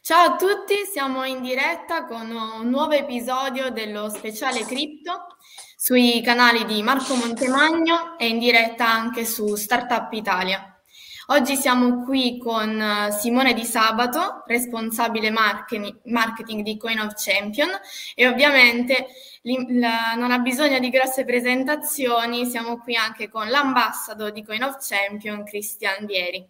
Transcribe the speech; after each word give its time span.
Ciao 0.00 0.32
a 0.32 0.36
tutti, 0.36 0.74
siamo 0.90 1.24
in 1.24 1.42
diretta 1.42 2.06
con 2.06 2.30
un 2.30 2.68
nuovo 2.70 2.92
episodio 2.92 3.70
dello 3.70 4.08
speciale 4.08 4.64
Crypto 4.64 5.36
sui 5.76 6.22
canali 6.22 6.64
di 6.64 6.82
Marco 6.82 7.14
Montemagno 7.14 8.16
e 8.16 8.28
in 8.28 8.38
diretta 8.38 8.88
anche 8.88 9.26
su 9.26 9.54
Startup 9.54 10.10
Italia. 10.12 10.80
Oggi 11.26 11.56
siamo 11.56 12.04
qui 12.04 12.38
con 12.38 12.82
Simone 13.18 13.52
Di 13.52 13.64
Sabato, 13.64 14.44
responsabile 14.46 15.30
marketing 15.30 16.62
di 16.62 16.78
Coin 16.78 17.00
of 17.00 17.12
Champion 17.14 17.68
e 18.14 18.26
ovviamente 18.26 19.08
non 19.42 20.30
ha 20.30 20.38
bisogno 20.38 20.78
di 20.78 20.88
grosse 20.88 21.26
presentazioni, 21.26 22.46
siamo 22.46 22.78
qui 22.78 22.96
anche 22.96 23.28
con 23.28 23.48
l'ambassador 23.48 24.32
di 24.32 24.42
Coin 24.42 24.62
of 24.62 24.78
Champion, 24.80 25.44
Cristian 25.44 26.06
Dieri. 26.06 26.46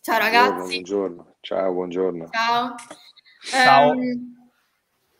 Ciao 0.00 0.16
ragazzi. 0.16 0.80
Buongiorno, 0.80 1.34
ciao, 1.48 1.72
buongiorno. 1.72 2.28
Ciao. 2.30 2.74
Ciao. 3.40 3.90
Um, 3.92 4.36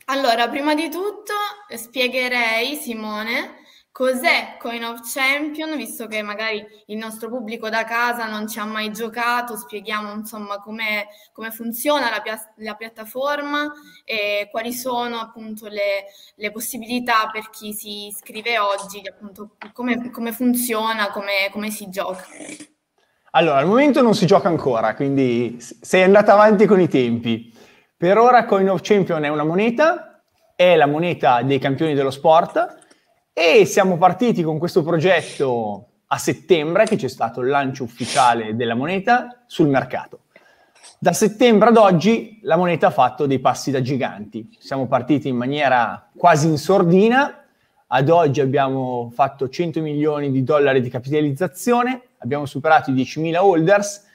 allora, 0.07 0.47
prima 0.51 0.75
di 0.75 0.91
tutto 0.91 1.33
spiegherei, 1.75 2.77
Simone, 2.77 3.63
cos'è 3.91 4.59
Coin 4.59 4.85
of 4.85 5.01
Champion, 5.11 5.75
visto 5.79 6.07
che 6.07 6.21
magari 6.21 6.63
il 6.87 6.99
nostro 6.99 7.31
pubblico 7.31 7.71
da 7.71 7.85
casa 7.85 8.27
non 8.27 8.47
ci 8.47 8.59
ha 8.59 8.67
mai 8.67 8.93
giocato, 8.93 9.57
spieghiamo 9.57 10.13
insomma 10.13 10.59
come 10.59 11.07
funziona 11.51 12.11
la, 12.11 12.21
pia- 12.21 12.55
la, 12.57 12.75
piattaforma 12.75 13.73
e 14.05 14.49
quali 14.51 14.75
sono 14.75 15.21
appunto 15.21 15.67
le, 15.69 16.05
le, 16.35 16.51
possibilità 16.51 17.31
per 17.33 17.49
chi 17.49 17.73
si 17.73 18.09
iscrive 18.09 18.59
oggi, 18.59 19.01
appunto 19.09 19.57
come, 19.73 20.11
come 20.11 20.33
funziona, 20.33 21.11
come, 21.11 21.49
come 21.51 21.71
si 21.71 21.89
gioca. 21.89 22.27
Allora, 23.33 23.59
al 23.59 23.67
momento 23.67 24.01
non 24.01 24.15
si 24.15 24.25
gioca 24.25 24.49
ancora, 24.49 24.95
quindi 24.95 25.59
sei 25.59 26.03
andata 26.03 26.33
avanti 26.33 26.65
con 26.65 26.81
i 26.81 26.89
tempi. 26.89 27.53
Per 27.95 28.17
ora 28.17 28.47
Coin 28.47 28.71
of 28.71 28.81
Champion 28.83 29.23
è 29.23 29.29
una 29.29 29.45
moneta, 29.45 30.23
è 30.57 30.75
la 30.77 30.87
moneta 30.87 31.43
dei 31.43 31.59
campioni 31.59 31.93
dello 31.93 32.11
sport 32.11 32.87
e 33.35 33.67
siamo 33.67 33.99
partiti 33.99 34.43
con 34.43 34.59
questo 34.59 34.83
progetto 34.83 35.89
a 36.07 36.17
settembre, 36.17 36.87
che 36.87 36.97
c'è 36.97 37.09
stato 37.09 37.43
il 37.43 37.49
lancio 37.49 37.85
ufficiale 37.85 38.57
della 38.57 38.75
moneta 38.75 39.43
sul 39.47 39.69
mercato. 39.69 40.21
Da 40.99 41.13
settembre 41.13 41.69
ad 41.69 41.77
oggi 41.77 42.41
la 42.43 42.57
moneta 42.57 42.87
ha 42.87 42.91
fatto 42.91 43.27
dei 43.27 43.41
passi 43.41 43.71
da 43.71 43.83
giganti. 43.83 44.49
Siamo 44.59 44.87
partiti 44.87 45.29
in 45.29 45.37
maniera 45.37 46.09
quasi 46.17 46.49
in 46.49 46.57
sordina, 46.57 47.45
ad 47.89 48.09
oggi 48.09 48.41
abbiamo 48.41 49.13
fatto 49.15 49.51
100 49.51 49.83
milioni 49.83 50.31
di 50.31 50.43
dollari 50.43 50.81
di 50.81 50.89
capitalizzazione, 50.89 52.08
abbiamo 52.19 52.47
superato 52.47 52.91
i 52.91 52.95
10.000 52.95 53.37
holders 53.37 54.07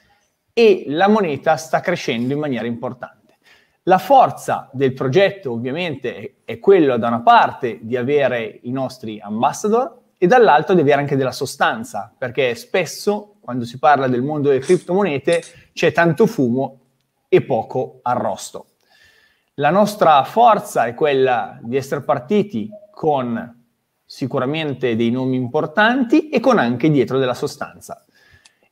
e 0.54 0.86
la 0.88 1.08
moneta 1.08 1.56
sta 1.58 1.80
crescendo 1.80 2.34
in 2.34 2.40
maniera 2.40 2.68
importante. 2.68 3.38
La 3.84 3.98
forza 3.98 4.70
del 4.72 4.94
progetto 4.94 5.52
ovviamente 5.52 6.38
è 6.45 6.60
quello 6.60 6.98
da 6.98 7.08
una 7.08 7.22
parte 7.22 7.80
di 7.82 7.98
avere 7.98 8.60
i 8.64 8.72
nostri 8.72 9.20
ambassador 9.20 10.02
e 10.18 10.26
dall'altro 10.26 10.73
di 10.73 10.82
avere 10.82 11.02
anche 11.02 11.18
della 11.18 11.34
sostanza, 11.34 12.14
perché 12.18 12.56
spesso 12.56 13.36
quando 13.42 13.66
si 13.66 13.78
parla 13.80 14.08
del 14.08 14.22
mondo 14.22 14.48
delle 14.48 14.62
criptomonete 14.62 15.44
c'è 15.73 15.92
tanto 15.92 16.28
fumo 16.28 16.80
e 17.28 17.42
poco 17.42 18.00
arrosto. 18.04 18.67
La 19.56 19.70
nostra 19.70 20.23
forza 20.23 20.86
è 20.86 20.94
quella 20.94 21.60
di 21.62 21.76
essere 21.76 22.04
partiti 22.04 22.70
con 22.90 23.62
sicuramente 24.14 24.95
dei 24.95 25.09
nomi 25.09 25.38
importanti 25.38 26.30
e 26.30 26.39
con 26.39 26.59
anche 26.59 26.92
dietro 26.92 27.17
della 27.17 27.33
sostanza. 27.33 28.06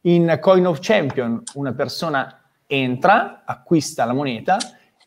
In 0.02 0.38
Coin 0.39 0.67
of 0.67 0.78
Champion 0.80 1.42
una 1.56 1.73
persona 1.73 2.44
entra, 2.67 3.42
acquista 3.44 4.06
la 4.06 4.14
moneta 4.14 4.58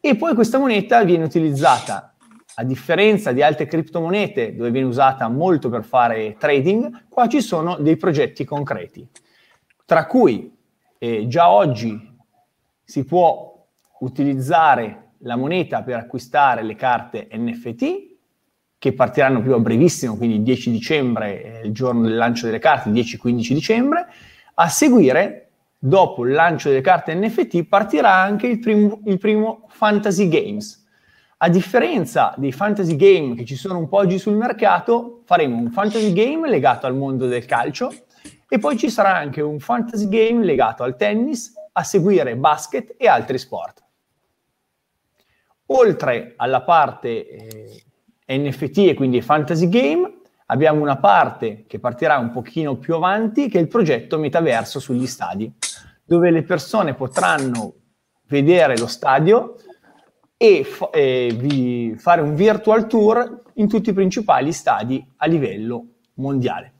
e 0.01 0.17
poi 0.17 0.35
questa 0.35 0.59
moneta 0.59 1.05
viene 1.05 1.23
utilizzata, 1.23 2.17
a 2.57 2.65
differenza 2.65 3.31
di 3.31 3.45
altre 3.45 3.67
criptomonete 3.67 4.57
dove 4.57 4.73
viene 4.73 4.89
usata 4.89 5.29
molto 5.29 5.69
per 5.69 5.85
fare 5.85 6.35
trading, 6.37 7.07
qua 7.09 7.29
ci 7.29 7.41
sono 7.41 7.77
dei 7.77 7.97
progetti 7.97 8.45
concreti, 8.45 9.07
tra 9.85 10.05
cui 10.07 10.53
eh, 10.99 11.29
già 11.29 11.49
oggi 11.49 12.13
si 12.83 13.05
può 13.05 13.67
utilizzare 14.01 15.13
la 15.19 15.37
moneta 15.37 15.85
per 15.85 15.95
acquistare 15.95 16.65
le 16.65 16.75
carte 16.75 17.29
NFT 17.33 18.14
che 18.85 18.93
partiranno 18.93 19.41
più 19.41 19.55
a 19.55 19.59
brevissimo, 19.59 20.15
quindi 20.15 20.37
il 20.37 20.43
10 20.43 20.71
dicembre, 20.71 21.63
il 21.65 21.73
giorno 21.73 22.03
del 22.03 22.17
lancio 22.17 22.45
delle 22.45 22.59
carte, 22.59 22.91
10-15 22.91 23.55
dicembre. 23.55 24.09
A 24.57 24.69
seguire, 24.69 25.53
dopo 25.79 26.27
il 26.27 26.35
lancio 26.35 26.69
delle 26.69 26.83
carte 26.83 27.15
NFT, 27.15 27.65
partirà 27.65 28.13
anche 28.13 28.47
il 28.47 28.59
primo, 28.59 29.01
il 29.07 29.17
primo 29.17 29.65
Fantasy 29.69 30.29
Games. 30.29 30.87
A 31.39 31.49
differenza 31.49 32.35
dei 32.37 32.53
fantasy 32.53 32.95
game 32.97 33.35
che 33.35 33.47
ci 33.47 33.57
sono 33.57 33.79
un 33.79 33.89
po' 33.89 33.97
oggi 33.97 34.19
sul 34.19 34.35
mercato, 34.35 35.23
faremo 35.25 35.57
un 35.57 35.71
fantasy 35.71 36.13
game 36.13 36.47
legato 36.47 36.85
al 36.85 36.95
mondo 36.95 37.27
del 37.27 37.47
calcio 37.47 37.91
e 38.47 38.59
poi 38.59 38.77
ci 38.77 38.91
sarà 38.91 39.17
anche 39.17 39.41
un 39.41 39.61
fantasy 39.61 40.11
game 40.11 40.45
legato 40.45 40.83
al 40.83 40.97
tennis, 40.97 41.55
a 41.73 41.83
seguire 41.83 42.37
basket 42.37 42.97
e 42.99 43.09
altri 43.09 43.39
sport. 43.39 43.83
Oltre 45.69 46.35
alla 46.37 46.61
parte 46.61 47.27
eh, 47.27 47.85
NFT 48.27 48.79
e 48.79 48.95
quindi 48.95 49.21
fantasy 49.21 49.69
game, 49.69 50.21
abbiamo 50.47 50.81
una 50.81 50.97
parte 50.97 51.65
che 51.67 51.79
partirà 51.79 52.19
un 52.19 52.31
pochino 52.31 52.77
più 52.77 52.95
avanti, 52.95 53.49
che 53.49 53.59
è 53.59 53.61
il 53.61 53.69
progetto 53.69 54.19
metaverso 54.19 54.81
sugli 54.81 55.07
stadi, 55.07 55.53
dove 56.05 56.31
le 56.31 56.43
persone 56.43 56.95
potranno 56.95 57.75
vedere 58.29 58.79
lo 58.79 58.87
stadio 58.87 59.57
e, 60.37 60.65
f- 60.65 60.91
e 60.93 61.95
fare 61.97 62.21
un 62.21 62.35
virtual 62.35 62.87
tour 62.87 63.43
in 63.55 63.69
tutti 63.69 63.91
i 63.91 63.95
principali 63.95 64.53
stadi 64.53 65.05
a 65.17 65.27
livello 65.27 65.87
mondiale. 66.15 66.75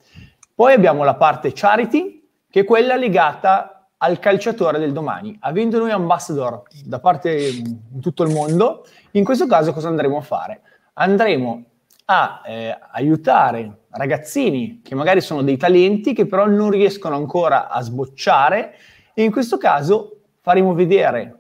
Poi 0.55 0.73
abbiamo 0.73 1.05
la 1.05 1.15
parte 1.15 1.53
charity, 1.55 2.23
che 2.51 2.61
è 2.61 2.65
quella 2.65 2.97
legata 2.97 3.89
al 3.99 4.19
calciatore 4.19 4.79
del 4.79 4.93
domani. 4.93 5.37
Avendo 5.41 5.79
noi 5.79 5.91
ambassador 5.91 6.63
da 6.85 7.01
parte 7.01 7.51
di 7.51 8.01
tutto 8.01 8.23
il 8.23 8.33
mondo, 8.33 8.87
in 9.13 9.25
questo 9.25 9.47
caso 9.47 9.73
cosa 9.73 9.89
andremo 9.89 10.19
a 10.19 10.21
fare? 10.21 10.61
Andremo 10.95 11.65
a 12.07 12.43
eh, 12.45 12.79
aiutare 12.93 13.85
ragazzini 13.91 14.81
che 14.83 14.95
magari 14.95 15.21
sono 15.21 15.43
dei 15.43 15.57
talenti 15.57 16.13
che 16.13 16.27
però 16.27 16.47
non 16.47 16.71
riescono 16.71 17.17
ancora 17.17 17.69
a 17.69 17.81
sbocciare 17.81 18.75
e 19.15 19.23
in 19.23 19.31
questo 19.31 19.57
caso 19.57 20.21
faremo 20.41 20.75
vedere 20.75 21.39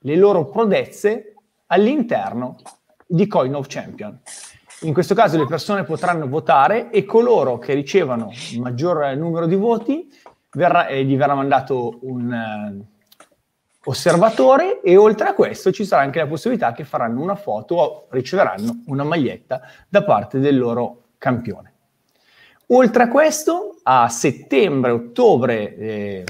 le 0.00 0.16
loro 0.16 0.46
prodezze 0.46 1.34
all'interno 1.66 2.56
di 3.06 3.26
Coin 3.26 3.54
of 3.54 3.66
Champion. 3.68 4.18
In 4.82 4.92
questo 4.92 5.14
caso 5.14 5.38
le 5.38 5.46
persone 5.46 5.84
potranno 5.84 6.28
votare 6.28 6.90
e 6.90 7.04
coloro 7.04 7.58
che 7.58 7.72
ricevano 7.72 8.30
il 8.52 8.60
maggior 8.60 9.16
numero 9.16 9.46
di 9.46 9.54
voti 9.54 10.10
verrà, 10.52 10.86
eh, 10.88 11.04
gli 11.04 11.16
verrà 11.16 11.34
mandato 11.34 11.98
un, 12.02 12.32
eh, 12.32 12.93
osservatore 13.84 14.80
e 14.80 14.96
oltre 14.96 15.28
a 15.28 15.34
questo 15.34 15.70
ci 15.72 15.84
sarà 15.84 16.02
anche 16.02 16.18
la 16.18 16.26
possibilità 16.26 16.72
che 16.72 16.84
faranno 16.84 17.20
una 17.20 17.34
foto 17.34 17.74
o 17.74 18.06
riceveranno 18.10 18.82
una 18.86 19.04
maglietta 19.04 19.60
da 19.88 20.02
parte 20.04 20.38
del 20.38 20.58
loro 20.58 21.02
campione. 21.18 21.72
Oltre 22.68 23.02
a 23.02 23.08
questo, 23.08 23.76
a 23.82 24.08
settembre-ottobre 24.08 25.76
eh, 25.76 26.24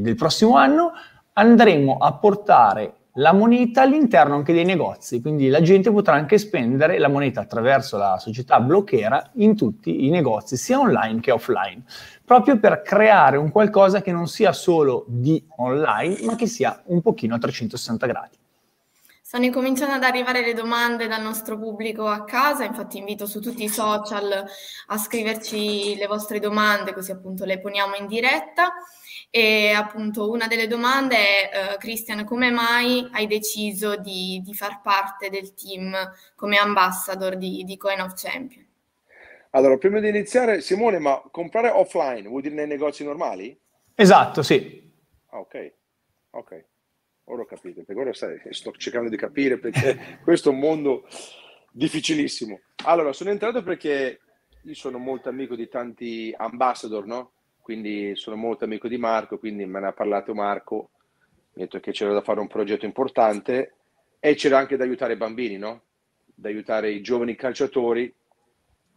del 0.00 0.14
prossimo 0.14 0.56
anno 0.56 0.92
andremo 1.34 1.98
a 1.98 2.14
portare 2.14 2.94
la 3.16 3.32
moneta 3.32 3.82
all'interno 3.82 4.34
anche 4.34 4.52
dei 4.52 4.64
negozi, 4.64 5.20
quindi 5.20 5.48
la 5.48 5.60
gente 5.60 5.90
potrà 5.90 6.14
anche 6.14 6.38
spendere 6.38 6.98
la 6.98 7.08
moneta 7.08 7.40
attraverso 7.40 7.96
la 7.96 8.18
società 8.18 8.60
blocchera 8.60 9.30
in 9.34 9.56
tutti 9.56 10.06
i 10.06 10.10
negozi, 10.10 10.56
sia 10.56 10.78
online 10.78 11.20
che 11.20 11.30
offline, 11.30 11.82
proprio 12.24 12.58
per 12.58 12.82
creare 12.82 13.36
un 13.36 13.50
qualcosa 13.50 14.02
che 14.02 14.12
non 14.12 14.26
sia 14.26 14.52
solo 14.52 15.04
di 15.08 15.42
online, 15.56 16.18
ma 16.24 16.34
che 16.34 16.46
sia 16.46 16.82
un 16.86 17.00
pochino 17.00 17.34
a 17.34 17.38
360 17.38 18.06
gradi. 18.06 18.36
Stanno 19.26 19.46
incominciando 19.46 19.96
ad 19.96 20.04
arrivare 20.04 20.40
le 20.40 20.54
domande 20.54 21.08
dal 21.08 21.20
nostro 21.20 21.58
pubblico 21.58 22.06
a 22.06 22.22
casa, 22.22 22.62
infatti 22.62 22.98
invito 22.98 23.26
su 23.26 23.40
tutti 23.40 23.64
i 23.64 23.68
social 23.68 24.44
a 24.86 24.96
scriverci 24.96 25.96
le 25.96 26.06
vostre 26.06 26.38
domande, 26.38 26.92
così 26.92 27.10
appunto 27.10 27.44
le 27.44 27.58
poniamo 27.58 27.96
in 27.96 28.06
diretta. 28.06 28.74
E 29.28 29.72
appunto 29.72 30.30
una 30.30 30.46
delle 30.46 30.68
domande 30.68 31.16
è, 31.16 31.72
uh, 31.74 31.76
Christian, 31.76 32.24
come 32.24 32.52
mai 32.52 33.08
hai 33.10 33.26
deciso 33.26 33.96
di, 33.96 34.40
di, 34.44 34.54
far 34.54 34.80
parte 34.80 35.28
del 35.28 35.54
team 35.54 35.92
come 36.36 36.58
ambassador 36.58 37.36
di, 37.36 37.64
di 37.64 37.76
Coin 37.76 38.00
of 38.02 38.12
Champion? 38.14 38.64
Allora, 39.50 39.76
prima 39.76 39.98
di 39.98 40.08
iniziare, 40.08 40.60
Simone, 40.60 41.00
ma 41.00 41.20
comprare 41.32 41.70
offline 41.70 42.28
vuol 42.28 42.42
dire 42.42 42.54
nei 42.54 42.68
negozi 42.68 43.02
normali? 43.02 43.58
Esatto, 43.92 44.44
sì. 44.44 44.88
Ah, 45.30 45.40
ok, 45.40 45.72
ok. 46.30 46.64
Ora 47.28 47.42
ho 47.42 47.46
capito, 47.46 47.82
perché 47.82 48.00
ora 48.00 48.12
sai, 48.12 48.40
sto 48.50 48.72
cercando 48.72 49.08
di 49.08 49.16
capire 49.16 49.58
perché 49.58 50.18
questo 50.22 50.50
è 50.50 50.52
un 50.52 50.58
mondo 50.58 51.06
difficilissimo. 51.70 52.60
Allora, 52.84 53.12
sono 53.12 53.30
entrato 53.30 53.62
perché 53.62 54.20
io 54.62 54.74
sono 54.74 54.98
molto 54.98 55.28
amico 55.28 55.54
di 55.54 55.68
tanti 55.68 56.34
ambassador, 56.36 57.06
no? 57.06 57.30
quindi 57.66 58.14
sono 58.14 58.36
molto 58.36 58.62
amico 58.62 58.86
di 58.86 58.96
Marco, 58.96 59.40
quindi 59.40 59.66
me 59.66 59.80
ne 59.80 59.88
ha 59.88 59.92
parlato 59.92 60.34
Marco, 60.34 60.90
mi 61.54 61.62
ha 61.62 61.64
detto 61.64 61.80
che 61.80 61.90
c'era 61.90 62.12
da 62.12 62.20
fare 62.20 62.38
un 62.38 62.46
progetto 62.46 62.84
importante 62.84 63.74
e 64.20 64.36
c'era 64.36 64.56
anche 64.56 64.76
da 64.76 64.84
aiutare 64.84 65.14
i 65.14 65.16
bambini, 65.16 65.56
no? 65.56 65.82
Da 66.32 66.48
aiutare 66.48 66.92
i 66.92 67.00
giovani 67.00 67.34
calciatori 67.34 68.14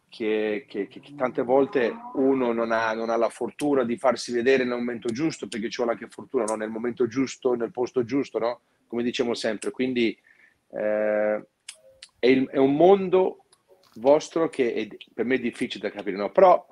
che, 0.09 0.65
che, 0.67 0.87
che, 0.87 1.01
tante 1.15 1.43
volte 1.43 1.93
uno 2.15 2.51
non 2.51 2.71
ha, 2.71 2.93
non 2.93 3.09
ha, 3.09 3.15
la 3.15 3.29
fortuna 3.29 3.83
di 3.83 3.97
farsi 3.97 4.33
vedere 4.33 4.63
nel 4.63 4.77
momento 4.77 5.09
giusto, 5.09 5.47
perché 5.47 5.69
ci 5.69 5.77
vuole 5.77 5.93
anche 5.93 6.07
fortuna, 6.09 6.45
no? 6.45 6.55
Nel 6.55 6.69
momento 6.69 7.07
giusto, 7.07 7.53
nel 7.53 7.71
posto 7.71 8.03
giusto, 8.03 8.39
no? 8.39 8.61
Come 8.87 9.03
diciamo 9.03 9.33
sempre. 9.35 9.71
Quindi 9.71 10.17
eh, 10.71 11.45
è, 12.19 12.27
il, 12.27 12.47
è, 12.49 12.57
un 12.57 12.75
mondo 12.75 13.45
vostro 13.95 14.49
che 14.49 14.73
è, 14.73 14.87
per 15.13 15.25
me 15.25 15.35
è 15.35 15.39
difficile 15.39 15.87
da 15.87 15.95
capire, 15.95 16.17
no? 16.17 16.31
Però 16.31 16.65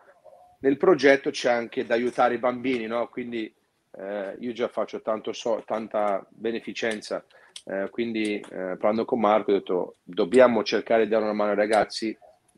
nel 0.59 0.77
progetto 0.77 1.29
c'è 1.29 1.51
anche 1.51 1.85
da 1.85 1.93
aiutare 1.93 2.33
i 2.33 2.39
bambini, 2.39 2.87
no? 2.87 3.07
Quindi 3.07 3.53
eh, 3.99 4.35
io 4.39 4.51
già 4.51 4.67
faccio 4.67 5.01
tanto 5.01 5.31
so, 5.31 5.63
tanta 5.65 6.25
beneficenza, 6.29 7.23
eh, 7.65 7.89
quindi 7.91 8.39
eh, 8.39 8.75
parlando 8.77 9.05
con 9.05 9.19
Marco 9.19 9.51
ho 9.51 9.53
detto 9.55 9.95
dobbiamo 10.03 10.63
cercare 10.63 11.03
di 11.03 11.09
dare 11.09 11.23
una 11.23 11.33
mano 11.33 11.51
ai 11.51 11.57
ragazzi 11.57 12.17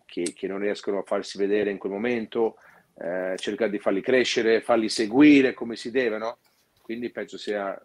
che, 0.09 0.33
che 0.33 0.47
non 0.47 0.59
riescono 0.59 0.99
a 0.99 1.03
farsi 1.03 1.37
vedere 1.37 1.69
in 1.69 1.77
quel 1.77 1.91
momento, 1.91 2.57
eh, 2.95 3.35
cercare 3.37 3.69
di 3.69 3.79
farli 3.79 4.01
crescere, 4.01 4.61
farli 4.61 4.89
seguire 4.89 5.53
come 5.53 5.75
si 5.75 5.91
deve, 5.91 6.17
no? 6.17 6.39
Quindi 6.81 7.11
penso 7.11 7.37
sia 7.37 7.79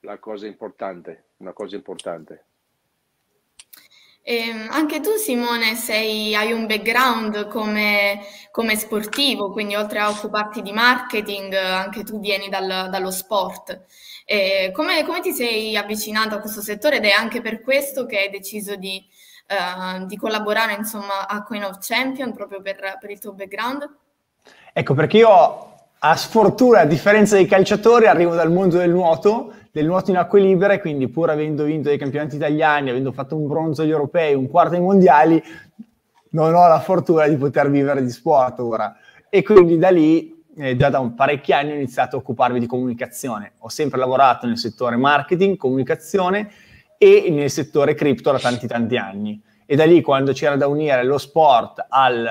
la 0.00 0.18
cosa 0.18 0.46
importante, 0.46 1.24
una 1.38 1.52
cosa 1.52 1.74
importante. 1.74 2.44
E 4.22 4.36
ehm, 4.36 4.68
anche 4.70 5.00
tu 5.00 5.10
Simone 5.16 5.74
sei, 5.74 6.34
hai 6.34 6.52
un 6.52 6.66
background 6.66 7.48
come, 7.48 8.20
come, 8.50 8.76
sportivo, 8.76 9.50
quindi 9.50 9.74
oltre 9.74 9.98
a 9.98 10.08
occuparti 10.08 10.62
di 10.62 10.72
marketing, 10.72 11.52
anche 11.54 12.02
tu 12.02 12.18
vieni 12.20 12.48
dal, 12.48 12.88
dallo 12.90 13.10
sport. 13.10 13.84
Come, 14.72 15.04
come, 15.04 15.20
ti 15.20 15.32
sei 15.32 15.76
avvicinato 15.76 16.34
a 16.34 16.40
questo 16.40 16.60
settore 16.60 16.96
ed 16.96 17.04
è 17.04 17.10
anche 17.10 17.40
per 17.40 17.60
questo 17.60 18.06
che 18.06 18.18
hai 18.18 18.30
deciso 18.30 18.74
di, 18.74 19.04
uh, 19.48 20.04
di 20.06 20.16
collaborare 20.16 20.74
insomma, 20.74 21.26
a 21.28 21.42
Queen 21.42 21.64
of 21.64 21.78
Champion 21.80 22.32
proprio 22.32 22.60
per, 22.60 22.98
per 23.00 23.10
il 23.10 23.18
tuo 23.18 23.32
background? 23.32 23.88
Ecco, 24.72 24.94
perché 24.94 25.18
io 25.18 25.74
a 25.98 26.16
sfortuna, 26.16 26.80
a 26.80 26.84
differenza 26.84 27.36
dei 27.36 27.46
calciatori, 27.46 28.06
arrivo 28.06 28.34
dal 28.34 28.52
mondo 28.52 28.78
del 28.78 28.90
nuoto 28.90 29.52
del 29.76 29.84
nuoto 29.84 30.10
in 30.10 30.16
acque 30.16 30.40
libere, 30.40 30.80
quindi 30.80 31.06
pur 31.06 31.28
avendo 31.28 31.64
vinto 31.64 31.90
dei 31.90 31.98
campionati 31.98 32.36
italiani, 32.36 32.88
avendo 32.88 33.12
fatto 33.12 33.36
un 33.36 33.46
bronzo 33.46 33.82
agli 33.82 33.90
europei, 33.90 34.34
un 34.34 34.48
quarto 34.48 34.74
ai 34.74 34.80
mondiali, 34.80 35.42
non 36.30 36.54
ho 36.54 36.66
la 36.66 36.80
fortuna 36.80 37.26
di 37.26 37.36
poter 37.36 37.70
vivere 37.70 38.02
di 38.02 38.08
sport 38.08 38.58
ora. 38.60 38.96
E 39.28 39.42
quindi 39.42 39.76
da 39.76 39.90
lì, 39.90 40.42
eh, 40.56 40.76
già 40.76 40.88
da 40.88 41.02
parecchi 41.14 41.52
anni, 41.52 41.72
ho 41.72 41.74
iniziato 41.74 42.16
a 42.16 42.20
occuparmi 42.20 42.58
di 42.58 42.66
comunicazione. 42.66 43.52
Ho 43.58 43.68
sempre 43.68 43.98
lavorato 43.98 44.46
nel 44.46 44.56
settore 44.56 44.96
marketing, 44.96 45.58
comunicazione 45.58 46.50
e 46.98 47.28
nel 47.30 47.50
settore 47.50 47.94
cripto 47.94 48.32
da 48.32 48.38
tanti 48.38 48.66
tanti 48.66 48.96
anni 48.96 49.42
e 49.68 49.74
da 49.74 49.84
lì 49.84 50.00
quando 50.00 50.32
c'era 50.32 50.56
da 50.56 50.68
unire 50.68 51.02
lo 51.02 51.18
sport 51.18 51.84
al, 51.88 52.24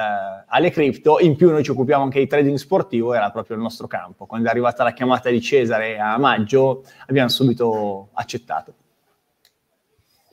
alle 0.48 0.72
cripto, 0.72 1.20
in 1.20 1.36
più 1.36 1.52
noi 1.52 1.64
ci 1.64 1.72
occupiamo 1.72 2.02
anche 2.02 2.20
di 2.20 2.28
trading 2.28 2.56
sportivo, 2.56 3.14
era 3.14 3.30
proprio 3.30 3.58
il 3.58 3.62
nostro 3.62 3.88
campo. 3.88 4.26
Quando 4.26 4.48
è 4.48 4.52
arrivata 4.52 4.84
la 4.84 4.94
chiamata 4.94 5.30
di 5.30 5.42
Cesare 5.42 6.00
a 6.00 6.18
maggio 6.18 6.86
abbiamo 7.08 7.28
subito 7.28 8.10
accettato. 8.14 8.74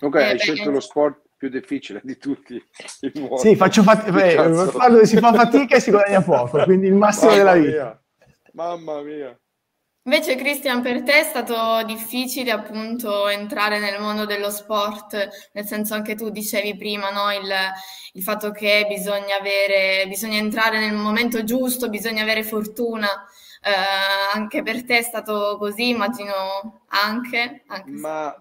Ok, 0.01 0.15
hai 0.15 0.39
scelto 0.39 0.71
lo 0.71 0.79
sport 0.79 1.23
più 1.37 1.49
difficile 1.49 2.01
di 2.05 2.17
tutti. 2.19 2.63
Sì, 3.35 3.57
faccio 3.57 3.83
fatica, 3.83 4.47
dove 4.89 5.07
si 5.07 5.17
fa 5.17 5.33
fatica 5.33 5.75
e 5.75 5.81
si 5.81 5.91
guadagna 5.91 6.23
poco, 6.23 6.63
quindi 6.63 6.87
il 6.87 6.95
massimo 6.95 7.31
Mamma 7.33 7.43
della 7.43 7.55
vita. 7.55 7.83
Mia. 7.83 8.03
Mamma 8.53 9.03
mia. 9.03 9.41
Invece, 10.05 10.35
Christian, 10.35 10.83
per 10.83 11.05
te 11.05 11.21
è 11.21 11.23
stato 11.23 11.85
difficile 11.87 12.51
appunto 12.51 13.29
entrare 13.29 13.79
nel 13.79 14.01
mondo 14.01 14.27
dello 14.27 14.51
sport, 14.51 15.51
nel 15.53 15.65
senso 15.65 15.95
anche 15.95 16.17
tu 16.17 16.31
dicevi 16.31 16.77
prima, 16.77 17.11
no? 17.11 17.31
il, 17.31 17.49
il, 18.15 18.23
fatto 18.23 18.51
che 18.51 18.85
bisogna, 18.89 19.37
avere, 19.39 20.07
bisogna 20.09 20.39
entrare 20.39 20.81
nel 20.81 20.95
momento 20.95 21.45
giusto, 21.45 21.89
bisogna 21.89 22.23
avere 22.23 22.43
fortuna. 22.43 23.07
Eh, 23.63 24.35
anche 24.35 24.63
per 24.63 24.85
te 24.85 24.99
è 24.99 25.03
stato 25.03 25.57
così, 25.57 25.91
immagino 25.91 26.83
anche. 26.89 27.63
anche 27.67 27.91
Ma 27.93 28.35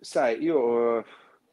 sai, 0.00 0.42
io 0.42 1.04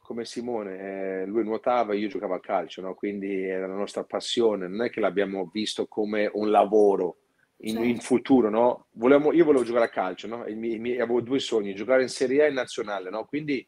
come 0.01 0.25
Simone, 0.25 1.21
eh, 1.21 1.25
lui 1.27 1.43
nuotava, 1.43 1.93
io 1.93 2.07
giocavo 2.07 2.33
a 2.33 2.39
calcio, 2.39 2.81
no? 2.81 2.95
quindi 2.95 3.43
era 3.43 3.67
la 3.67 3.75
nostra 3.75 4.03
passione, 4.03 4.67
non 4.67 4.83
è 4.83 4.89
che 4.89 4.99
l'abbiamo 4.99 5.49
visto 5.53 5.87
come 5.87 6.29
un 6.33 6.49
lavoro 6.49 7.17
in, 7.63 7.75
certo. 7.75 7.87
in 7.87 7.99
futuro, 7.99 8.49
no? 8.49 8.87
Volevamo, 8.91 9.31
io 9.33 9.45
volevo 9.45 9.63
giocare 9.63 9.85
a 9.85 9.89
calcio, 9.89 10.27
no? 10.27 10.45
I 10.47 10.55
miei, 10.55 10.75
i 10.75 10.79
miei, 10.79 10.99
avevo 10.99 11.21
due 11.21 11.39
sogni, 11.39 11.75
giocare 11.75 12.01
in 12.01 12.09
Serie 12.09 12.43
A 12.43 12.45
e 12.45 12.49
in 12.49 12.55
nazionale, 12.55 13.09
no? 13.09 13.25
Quindi 13.25 13.65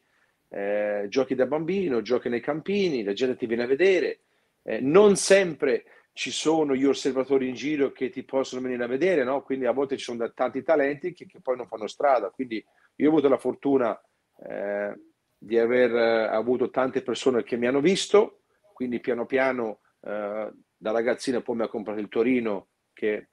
eh, 0.48 1.06
giochi 1.08 1.34
da 1.34 1.46
bambino, 1.46 2.02
giochi 2.02 2.28
nei 2.28 2.40
campini, 2.40 3.02
la 3.02 3.12
gente 3.12 3.36
ti 3.36 3.46
viene 3.46 3.64
a 3.64 3.66
vedere, 3.66 4.20
eh, 4.62 4.80
non 4.80 5.16
sempre 5.16 5.84
ci 6.12 6.30
sono 6.30 6.74
gli 6.74 6.84
osservatori 6.84 7.48
in 7.48 7.54
giro 7.54 7.92
che 7.92 8.08
ti 8.10 8.22
possono 8.24 8.62
venire 8.62 8.84
a 8.84 8.88
vedere, 8.88 9.24
no? 9.24 9.42
Quindi 9.42 9.66
a 9.66 9.72
volte 9.72 9.96
ci 9.96 10.04
sono 10.04 10.32
tanti 10.32 10.62
talenti 10.62 11.12
che, 11.12 11.26
che 11.26 11.40
poi 11.40 11.56
non 11.56 11.66
fanno 11.66 11.86
strada. 11.86 12.30
Quindi 12.30 12.64
io 12.96 13.06
ho 13.06 13.10
avuto 13.10 13.28
la 13.28 13.38
fortuna 13.38 13.98
eh, 14.46 14.94
di 15.38 15.58
aver 15.58 15.94
eh, 15.94 16.26
avuto 16.26 16.70
tante 16.70 17.02
persone 17.02 17.44
che 17.44 17.56
mi 17.56 17.66
hanno 17.66 17.80
visto, 17.80 18.40
quindi 18.72 19.00
piano 19.00 19.26
piano 19.26 19.80
eh, 20.02 20.50
da 20.78 20.90
ragazzina 20.90 21.40
poi 21.40 21.56
mi 21.56 21.62
ha 21.62 21.68
comprato 21.68 22.00
il 22.00 22.08
Torino 22.08 22.68
che 22.92 23.28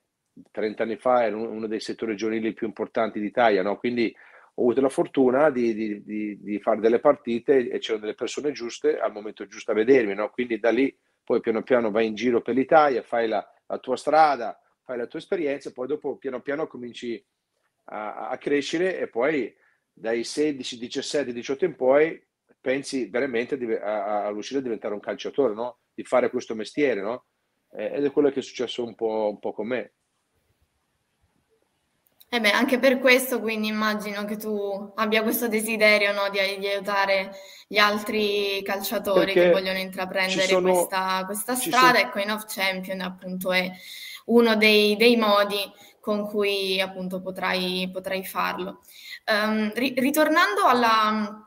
30 0.51 0.83
anni 0.83 0.97
fa 0.97 1.25
era 1.25 1.35
uno 1.35 1.67
dei 1.67 1.79
settori 1.79 2.15
giovanili 2.15 2.53
più 2.53 2.67
importanti 2.67 3.19
d'Italia, 3.19 3.61
no? 3.61 3.77
quindi 3.77 4.13
ho 4.55 4.61
avuto 4.61 4.81
la 4.81 4.89
fortuna 4.89 5.49
di, 5.49 5.73
di, 5.73 6.03
di, 6.03 6.39
di, 6.41 6.59
fare 6.59 6.79
delle 6.79 6.99
partite 6.99 7.69
e 7.69 7.79
c'erano 7.79 8.01
delle 8.01 8.15
persone 8.15 8.51
giuste 8.51 8.99
al 8.99 9.11
momento 9.11 9.47
giusto 9.47 9.71
a 9.71 9.75
vedermi, 9.75 10.13
no? 10.13 10.29
quindi 10.29 10.59
da 10.59 10.69
lì 10.69 10.95
poi 11.23 11.39
piano 11.39 11.63
piano 11.63 11.89
vai 11.89 12.07
in 12.07 12.15
giro 12.15 12.41
per 12.41 12.55
l'Italia, 12.55 13.01
fai 13.01 13.27
la, 13.27 13.45
la 13.65 13.77
tua 13.79 13.95
strada, 13.95 14.59
fai 14.83 14.97
la 14.97 15.07
tua 15.07 15.19
esperienza, 15.19 15.71
poi 15.71 15.87
dopo 15.87 16.17
piano 16.17 16.41
piano 16.41 16.67
cominci 16.67 17.23
a, 17.85 18.29
a 18.29 18.37
crescere 18.37 18.99
e 18.99 19.07
poi 19.07 19.53
dai 19.91 20.23
16, 20.23 20.77
17, 20.77 21.33
18 21.33 21.65
in 21.65 21.75
poi 21.75 22.21
pensi 22.59 23.07
veramente 23.09 23.55
a, 23.55 24.05
a, 24.05 24.25
a 24.25 24.31
riuscire 24.31 24.59
a 24.59 24.63
diventare 24.63 24.93
un 24.93 24.99
calciatore, 24.99 25.53
no? 25.53 25.79
di 25.93 26.03
fare 26.03 26.29
questo 26.29 26.55
mestiere, 26.55 27.01
no? 27.01 27.25
ed 27.75 28.05
è 28.05 28.11
quello 28.11 28.29
che 28.29 28.39
è 28.39 28.43
successo 28.43 28.83
un 28.83 28.95
po', 28.95 29.29
un 29.31 29.39
po' 29.39 29.51
con 29.51 29.67
me. 29.67 29.93
Eh 32.33 32.39
beh, 32.39 32.49
anche 32.49 32.79
per 32.79 32.97
questo 32.97 33.39
quindi 33.39 33.67
immagino 33.67 34.25
che 34.25 34.37
tu 34.37 34.91
abbia 34.95 35.21
questo 35.21 35.47
desiderio 35.47 36.13
no, 36.13 36.29
di, 36.29 36.39
di, 36.57 36.67
aiutare 36.67 37.35
gli 37.67 37.77
altri 37.77 38.59
calciatori 38.63 39.33
Perché 39.33 39.41
che 39.41 39.51
vogliono 39.51 39.77
intraprendere 39.77 40.47
sono, 40.47 40.71
questa, 40.71 41.21
questa 41.25 41.53
strada. 41.53 41.99
sono... 41.99 42.09
e 42.09 42.09
Coin 42.09 42.31
of 42.31 42.45
Champion 42.47 43.01
appunto 43.01 43.51
è 43.51 43.71
uno 44.25 44.55
dei, 44.55 44.95
dei 44.95 45.15
modi 45.15 45.59
con 45.99 46.27
cui 46.27 46.81
appunto 46.81 47.21
potrai, 47.21 47.87
potrai 47.93 48.25
farlo. 48.25 48.81
Um, 49.31 49.71
ri- 49.75 49.93
ritornando 49.95 50.63
alla, 50.65 51.43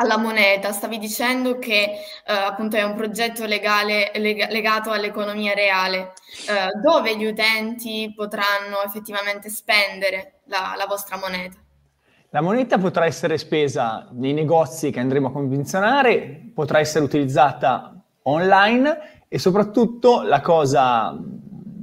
alla 0.00 0.16
moneta, 0.16 0.72
stavi 0.72 0.98
dicendo 0.98 1.58
che 1.58 1.92
eh, 2.26 2.32
appunto 2.32 2.76
è 2.76 2.82
un 2.82 2.94
progetto 2.94 3.44
legale, 3.44 4.10
leg- 4.14 4.50
legato 4.50 4.90
all'economia 4.90 5.52
reale, 5.52 6.12
eh, 6.48 6.70
dove 6.82 7.16
gli 7.16 7.26
utenti 7.26 8.12
potranno 8.14 8.82
effettivamente 8.82 9.50
spendere 9.50 10.39
la, 10.50 10.74
la, 10.76 10.86
vostra 10.86 11.16
moneta? 11.16 11.56
La 12.30 12.42
moneta 12.42 12.76
potrà 12.78 13.06
essere 13.06 13.38
spesa 13.38 14.08
nei 14.12 14.32
negozi 14.32 14.90
che 14.90 15.00
andremo 15.00 15.28
a 15.28 15.32
convenzionare, 15.32 16.50
potrà 16.52 16.80
essere 16.80 17.04
utilizzata 17.04 17.94
online 18.22 19.24
e 19.28 19.38
soprattutto 19.38 20.22
la 20.22 20.40
cosa 20.40 21.16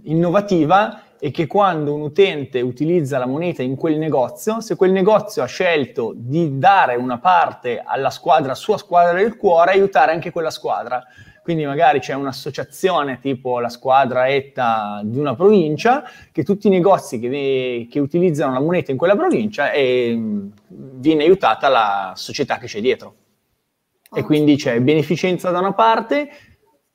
innovativa 0.04 1.02
è 1.20 1.32
che 1.32 1.48
quando 1.48 1.94
un 1.94 2.02
utente 2.02 2.62
utilizza 2.62 3.18
la 3.18 3.26
moneta 3.26 3.64
in 3.64 3.76
quel 3.76 3.98
negozio, 3.98 4.62
se 4.62 4.76
quel 4.76 4.92
negozio 4.92 5.42
ha 5.42 5.48
scelto 5.48 6.14
di 6.16 6.60
dare 6.60 6.96
una 6.96 7.18
parte 7.18 7.82
alla 7.84 8.12
squadra, 8.12 8.54
sua 8.54 8.78
squadra 8.78 9.18
del 9.18 9.36
cuore, 9.36 9.72
aiutare 9.72 10.12
anche 10.12 10.32
quella 10.32 10.52
squadra. 10.52 11.04
Quindi 11.48 11.66
magari 11.66 12.00
c'è 12.02 12.14
un'associazione 12.14 13.20
tipo 13.22 13.62
la 13.62 13.70
squadra 13.70 14.28
ETA 14.28 15.00
di 15.06 15.18
una 15.18 15.34
provincia, 15.34 16.04
che 16.34 16.44
tutti 16.44 16.68
i 16.68 16.70
negozi 16.70 17.20
che, 17.20 17.88
che 17.90 18.00
utilizzano 18.02 18.52
la 18.52 18.60
moneta 18.60 18.92
in 18.92 18.98
quella 18.98 19.16
provincia 19.16 19.72
e 19.72 20.20
viene 20.68 21.24
aiutata 21.24 21.70
la 21.70 22.12
società 22.18 22.58
che 22.58 22.66
c'è 22.66 22.82
dietro. 22.82 23.16
E 24.14 24.24
quindi 24.24 24.58
c'è 24.58 24.82
beneficenza 24.82 25.50
da 25.50 25.60
una 25.60 25.72
parte, 25.72 26.30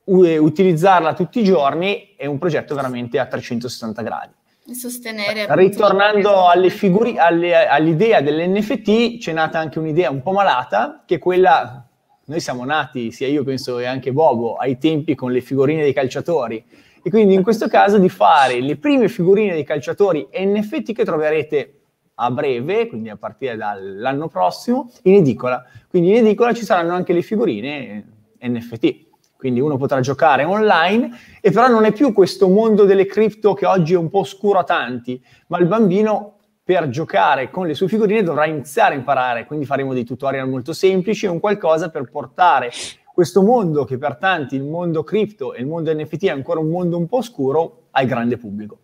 utilizzarla 0.04 1.14
tutti 1.14 1.40
i 1.40 1.44
giorni 1.44 2.12
è 2.14 2.26
un 2.26 2.36
progetto 2.36 2.74
veramente 2.74 3.18
a 3.18 3.24
360 3.24 4.02
gradi. 4.02 4.34
Sostenere 4.74 5.46
Ritornando 5.48 6.46
alle 6.46 6.68
figuri, 6.68 7.16
alle, 7.16 7.66
all'idea 7.66 8.20
dell'NFT, 8.20 9.16
c'è 9.16 9.32
nata 9.32 9.58
anche 9.58 9.78
un'idea 9.78 10.10
un 10.10 10.20
po' 10.20 10.32
malata, 10.32 11.04
che 11.06 11.14
è 11.14 11.18
quella, 11.18 11.88
noi 12.26 12.40
siamo 12.40 12.64
nati, 12.64 13.10
sia 13.10 13.26
io 13.26 13.44
penso 13.44 13.78
e 13.78 13.86
anche 13.86 14.12
Bobo, 14.12 14.56
ai 14.56 14.78
tempi 14.78 15.14
con 15.14 15.32
le 15.32 15.40
figurine 15.40 15.82
dei 15.82 15.92
calciatori, 15.92 16.64
e 17.02 17.10
quindi 17.10 17.34
in 17.34 17.42
questo 17.42 17.66
caso 17.68 17.98
di 17.98 18.08
fare 18.08 18.60
le 18.60 18.76
prime 18.76 19.08
figurine 19.08 19.52
dei 19.54 19.64
calciatori 19.64 20.28
NFT 20.32 20.92
che 20.92 21.04
troverete 21.04 21.74
a 22.14 22.30
breve, 22.30 22.86
quindi 22.86 23.08
a 23.08 23.16
partire 23.16 23.56
dall'anno 23.56 24.28
prossimo, 24.28 24.90
in 25.02 25.14
edicola. 25.14 25.64
Quindi 25.88 26.10
in 26.10 26.16
edicola 26.16 26.52
ci 26.52 26.64
saranno 26.64 26.92
anche 26.92 27.12
le 27.12 27.22
figurine 27.22 28.04
NFT. 28.40 29.10
Quindi 29.36 29.58
uno 29.58 29.76
potrà 29.76 29.98
giocare 29.98 30.44
online 30.44 31.10
e 31.40 31.50
però 31.50 31.66
non 31.66 31.84
è 31.84 31.90
più 31.90 32.12
questo 32.12 32.48
mondo 32.48 32.84
delle 32.84 33.06
cripto 33.06 33.54
che 33.54 33.66
oggi 33.66 33.94
è 33.94 33.96
un 33.96 34.08
po' 34.08 34.20
oscuro 34.20 34.60
a 34.60 34.64
tanti, 34.64 35.20
ma 35.48 35.58
il 35.58 35.66
bambino 35.66 36.36
per 36.72 36.88
giocare 36.88 37.50
con 37.50 37.66
le 37.66 37.74
sue 37.74 37.86
figurine 37.86 38.22
dovrà 38.22 38.46
iniziare 38.46 38.94
a 38.94 38.96
imparare, 38.96 39.44
quindi 39.44 39.66
faremo 39.66 39.92
dei 39.92 40.04
tutorial 40.04 40.48
molto 40.48 40.72
semplici 40.72 41.26
un 41.26 41.38
qualcosa 41.38 41.90
per 41.90 42.08
portare 42.10 42.70
questo 43.12 43.42
mondo 43.42 43.84
che 43.84 43.98
per 43.98 44.16
tanti 44.16 44.54
il 44.54 44.64
mondo 44.64 45.04
cripto 45.04 45.52
e 45.52 45.60
il 45.60 45.66
mondo 45.66 45.92
NFT 45.92 46.24
è 46.24 46.30
ancora 46.30 46.60
un 46.60 46.70
mondo 46.70 46.96
un 46.96 47.06
po' 47.06 47.18
oscuro 47.18 47.88
al 47.90 48.06
grande 48.06 48.38
pubblico. 48.38 48.78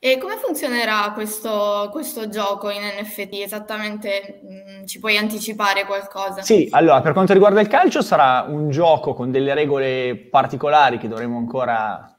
E 0.00 0.16
come 0.16 0.36
funzionerà 0.36 1.12
questo, 1.12 1.90
questo 1.92 2.30
gioco 2.30 2.70
in 2.70 2.80
NFT 2.80 3.34
esattamente? 3.34 4.40
Mm, 4.42 4.86
ci 4.86 4.98
puoi 4.98 5.18
anticipare 5.18 5.84
qualcosa? 5.84 6.40
Sì, 6.40 6.68
allora 6.70 7.02
per 7.02 7.12
quanto 7.12 7.34
riguarda 7.34 7.60
il 7.60 7.68
calcio 7.68 8.00
sarà 8.00 8.46
un 8.48 8.70
gioco 8.70 9.12
con 9.12 9.30
delle 9.30 9.52
regole 9.52 10.16
particolari 10.16 10.96
che 10.96 11.06
dovremo 11.06 11.36
ancora 11.36 12.18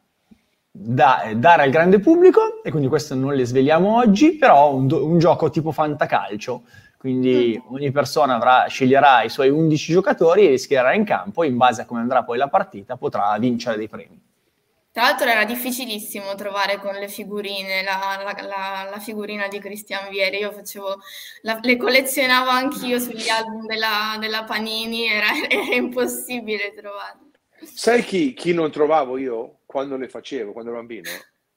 da, 0.75 1.31
dare 1.35 1.61
al 1.61 1.69
grande 1.69 1.99
pubblico 1.99 2.63
e 2.63 2.71
quindi 2.71 2.87
questo 2.87 3.13
non 3.13 3.35
le 3.35 3.45
sveliamo 3.45 3.95
oggi, 3.95 4.37
però 4.37 4.73
un, 4.73 4.91
un 4.91 5.19
gioco 5.19 5.51
tipo 5.51 5.71
fantacalcio, 5.71 6.63
quindi 6.97 7.61
mm. 7.61 7.73
ogni 7.75 7.91
persona 7.91 8.35
avrà, 8.35 8.65
sceglierà 8.67 9.21
i 9.21 9.29
suoi 9.29 9.49
11 9.49 9.91
giocatori 9.93 10.47
e 10.47 10.51
li 10.51 10.57
schiererà 10.57 10.93
in 10.93 11.03
campo 11.03 11.43
e 11.43 11.47
in 11.47 11.57
base 11.57 11.83
a 11.83 11.85
come 11.85 12.01
andrà 12.01 12.23
poi 12.23 12.39
la 12.39 12.47
partita 12.47 12.97
potrà 12.97 13.37
vincere 13.37 13.77
dei 13.77 13.87
premi. 13.87 14.19
Tra 14.91 15.03
l'altro 15.03 15.27
era 15.27 15.43
difficilissimo 15.43 16.35
trovare 16.35 16.77
con 16.77 16.93
le 16.93 17.07
figurine 17.07 17.83
la, 17.83 18.21
la, 18.23 18.47
la, 18.47 18.89
la 18.91 18.99
figurina 18.99 19.47
di 19.47 19.59
Cristian 19.59 20.07
Vieri, 20.09 20.37
io 20.37 20.51
facevo, 20.51 20.99
le 21.61 21.77
collezionavo 21.77 22.49
anch'io 22.49 22.99
sugli 22.99 23.27
album 23.27 23.65
della, 23.65 24.17
della 24.19 24.43
Panini, 24.43 25.07
era, 25.07 25.27
era, 25.49 25.73
impossibile 25.75 26.73
trovarle. 26.75 27.31
Sai 27.63 28.03
chi, 28.03 28.33
chi, 28.33 28.53
non 28.53 28.69
trovavo 28.69 29.17
io 29.17 29.61
quando 29.73 29.97
le 29.97 30.07
facevo, 30.07 30.51
quando 30.51 30.69
ero 30.69 30.77
bambino? 30.77 31.09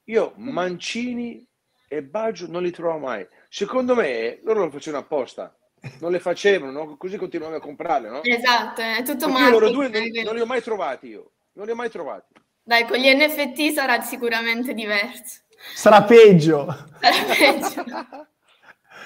Io 0.04 0.32
Mancini 0.36 1.46
e 1.86 2.02
Baggio 2.02 2.46
non 2.48 2.62
li 2.62 2.70
trovavo 2.70 3.00
mai. 3.00 3.28
Secondo 3.50 3.94
me 3.94 4.40
loro 4.42 4.64
lo 4.64 4.70
facevano 4.70 5.02
apposta, 5.02 5.54
non 6.00 6.10
le 6.10 6.18
facevano, 6.18 6.72
no? 6.72 6.96
così 6.96 7.18
continuavano 7.18 7.60
a 7.60 7.62
comprarle, 7.62 8.08
no? 8.08 8.22
Esatto, 8.22 8.80
è 8.80 9.02
tutto 9.04 9.28
male. 9.28 9.50
Loro 9.50 9.68
due 9.68 9.90
non, 9.90 10.02
non 10.24 10.34
li 10.34 10.40
ho 10.40 10.46
mai 10.46 10.62
trovati 10.62 11.08
io, 11.08 11.32
non 11.52 11.66
li 11.66 11.72
ho 11.72 11.74
mai 11.74 11.90
trovati. 11.90 12.32
Dai, 12.62 12.86
con 12.86 12.96
gli 12.96 13.14
NFT 13.14 13.74
sarà 13.74 14.00
sicuramente 14.00 14.72
diverso. 14.72 15.42
Sarà 15.74 16.02
peggio. 16.04 16.66
Sarà 17.00 17.34
peggio. 17.34 17.84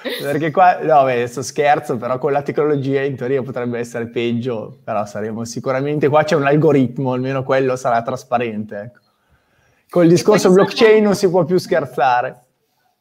Perché 0.01 0.51
qua, 0.51 0.79
no, 0.79 1.03
beh, 1.03 1.13
adesso 1.13 1.41
scherzo, 1.41 1.97
però 1.97 2.17
con 2.17 2.31
la 2.31 2.41
tecnologia 2.41 3.01
in 3.01 3.15
teoria 3.15 3.43
potrebbe 3.43 3.79
essere 3.79 4.07
peggio, 4.07 4.79
però 4.83 5.05
saremo 5.05 5.45
sicuramente, 5.45 6.09
qua 6.09 6.23
c'è 6.23 6.35
un 6.35 6.47
algoritmo, 6.47 7.13
almeno 7.13 7.43
quello 7.43 7.75
sarà 7.75 8.01
trasparente. 8.01 8.79
Ecco. 8.79 8.99
Col 9.89 10.07
discorso 10.07 10.51
blockchain 10.51 10.95
sono... 10.95 11.05
non 11.05 11.15
si 11.15 11.29
può 11.29 11.43
più 11.43 11.57
scherzare. 11.57 12.45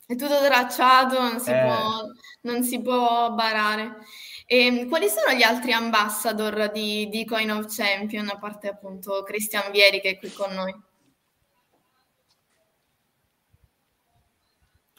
È 0.07 0.17
tutto 0.17 0.43
tracciato, 0.45 1.21
non 1.21 1.39
si, 1.39 1.51
eh. 1.51 1.61
può, 1.61 2.51
non 2.51 2.63
si 2.65 2.81
può 2.83 3.33
barare. 3.33 3.99
E 4.45 4.67
ehm, 4.67 4.89
quali 4.89 5.09
sono 5.09 5.37
gli 5.37 5.43
altri 5.43 5.73
ambassador 5.73 6.71
di, 6.73 7.09
di 7.09 7.25
Coin 7.25 7.51
of 7.53 7.67
Champion, 7.69 8.29
a 8.29 8.37
parte 8.37 8.69
appunto 8.69 9.23
Cristian 9.23 9.71
Vieri 9.71 10.01
che 10.01 10.11
è 10.11 10.19
qui 10.19 10.33
con 10.33 10.53
noi? 10.53 10.75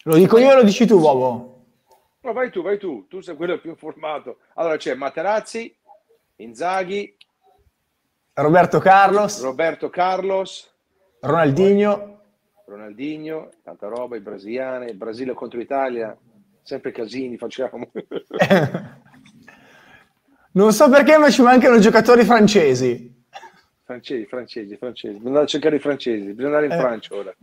Lo 0.03 0.15
dico 0.15 0.37
io 0.39 0.51
o 0.51 0.55
lo 0.55 0.63
dici 0.63 0.87
tu, 0.87 0.99
Bobo? 0.99 1.50
No, 2.23 2.33
vai 2.33 2.51
tu, 2.51 2.61
vai 2.61 2.77
tu, 2.77 3.07
tu 3.07 3.19
sei 3.21 3.35
quello 3.35 3.59
più 3.59 3.71
informato. 3.71 4.37
Allora 4.53 4.77
c'è 4.77 4.93
Materazzi, 4.93 5.75
Inzaghi, 6.35 7.15
Roberto 8.33 8.79
Carlos, 8.79 9.41
Roberto 9.41 9.89
Carlos, 9.89 10.71
Ronaldinho, 11.21 12.21
Ronaldinho, 12.65 13.49
tanta 13.63 13.87
roba, 13.87 14.17
i 14.17 14.21
brasiliani, 14.21 14.91
il 14.91 14.97
Brasile 14.97 15.33
contro 15.33 15.57
l'Italia, 15.57 16.15
sempre 16.61 16.91
casini 16.91 17.37
facciamo. 17.37 17.89
Non 20.53 20.73
so 20.73 20.89
perché, 20.89 21.17
ma 21.17 21.29
ci 21.29 21.41
mancano 21.41 21.79
giocatori 21.79 22.25
francesi. 22.25 23.23
Francesi, 23.85 24.25
francesi, 24.25 24.75
francesi. 24.75 25.17
Bisogna 25.17 25.45
cercare 25.45 25.77
i 25.77 25.79
francesi, 25.79 26.33
bisogna 26.33 26.57
andare 26.57 26.65
in 26.65 26.71
eh. 26.73 26.77
Francia 26.77 27.15
ora. 27.15 27.33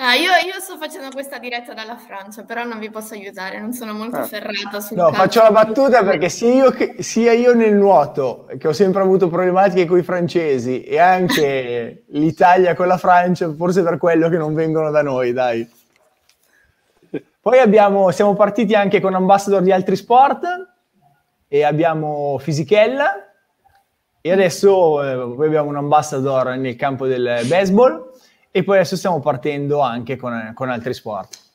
Ah, 0.00 0.14
io, 0.14 0.30
io, 0.46 0.60
sto 0.60 0.76
facendo 0.76 1.08
questa 1.10 1.38
diretta 1.38 1.74
dalla 1.74 1.96
Francia, 1.96 2.44
però 2.44 2.62
non 2.62 2.78
vi 2.78 2.88
posso 2.88 3.14
aiutare, 3.14 3.58
non 3.58 3.72
sono 3.72 3.92
molto 3.92 4.18
ah. 4.18 4.22
ferrata 4.22 4.78
sul 4.78 4.96
No, 4.96 5.12
faccio 5.12 5.42
la 5.42 5.50
battuta 5.50 6.04
perché 6.04 6.28
sia 6.28 6.52
io, 6.52 6.70
che, 6.70 7.02
sia 7.02 7.32
io, 7.32 7.52
nel 7.52 7.74
nuoto, 7.74 8.46
che 8.58 8.68
ho 8.68 8.72
sempre 8.72 9.02
avuto 9.02 9.28
problematiche 9.28 9.86
con 9.86 9.98
i 9.98 10.04
francesi, 10.04 10.84
e 10.84 11.00
anche 11.00 12.04
l'Italia 12.10 12.76
con 12.76 12.86
la 12.86 12.96
Francia, 12.96 13.52
forse 13.52 13.82
per 13.82 13.98
quello 13.98 14.28
che 14.28 14.36
non 14.36 14.54
vengono 14.54 14.92
da 14.92 15.02
noi, 15.02 15.32
dai. 15.32 15.68
Poi 17.40 17.58
abbiamo, 17.58 18.12
siamo 18.12 18.34
partiti 18.34 18.74
anche 18.74 19.00
con 19.00 19.14
ambassador 19.14 19.62
di 19.62 19.72
altri 19.72 19.96
sport, 19.96 20.44
e 21.48 21.64
abbiamo 21.64 22.38
Fisichella 22.38 23.32
e 24.20 24.32
adesso 24.32 25.02
eh, 25.02 25.34
poi 25.34 25.46
abbiamo 25.46 25.70
un 25.70 25.76
ambassador 25.76 26.56
nel 26.56 26.76
campo 26.76 27.06
del 27.06 27.40
baseball 27.46 28.07
e 28.50 28.64
poi 28.64 28.76
adesso 28.76 28.96
stiamo 28.96 29.20
partendo 29.20 29.80
anche 29.80 30.16
con, 30.16 30.52
con 30.54 30.70
altri 30.70 30.94
sport. 30.94 31.46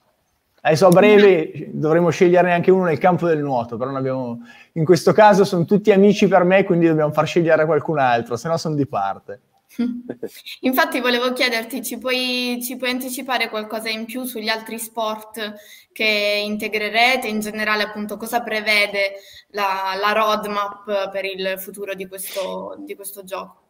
Adesso 0.65 0.87
a 0.87 0.91
breve 0.91 1.69
dovremo 1.73 2.09
sceglierne 2.09 2.53
anche 2.53 2.71
uno 2.71 2.85
nel 2.85 2.97
campo 2.97 3.27
del 3.27 3.39
nuoto, 3.39 3.75
però 3.75 3.93
abbiamo, 3.93 4.39
in 4.73 4.85
questo 4.85 5.11
caso 5.11 5.43
sono 5.43 5.65
tutti 5.65 5.91
amici 5.91 6.27
per 6.27 6.45
me, 6.45 6.63
quindi 6.63 6.87
dobbiamo 6.87 7.11
far 7.11 7.27
scegliere 7.27 7.65
qualcun 7.65 7.99
altro, 7.99 8.37
se 8.37 8.47
no 8.47 8.55
sono 8.55 8.75
di 8.75 8.85
parte. 8.85 9.41
Infatti 10.61 10.99
volevo 10.99 11.33
chiederti, 11.33 11.83
ci 11.83 11.97
puoi, 11.97 12.59
ci 12.63 12.77
puoi, 12.77 12.91
anticipare 12.91 13.49
qualcosa 13.49 13.89
in 13.89 14.05
più 14.05 14.23
sugli 14.23 14.47
altri 14.47 14.77
sport 14.79 15.53
che 15.91 16.41
integrerete? 16.45 17.27
In 17.27 17.39
generale, 17.39 17.83
appunto, 17.83 18.15
cosa 18.17 18.41
prevede 18.41 19.15
la, 19.49 19.97
la 19.99 20.11
roadmap 20.11 21.09
per 21.11 21.25
il 21.25 21.55
futuro 21.57 21.93
di 21.93 22.07
questo, 22.07 22.75
di 22.79 22.95
questo 22.95 23.23
gioco? 23.23 23.62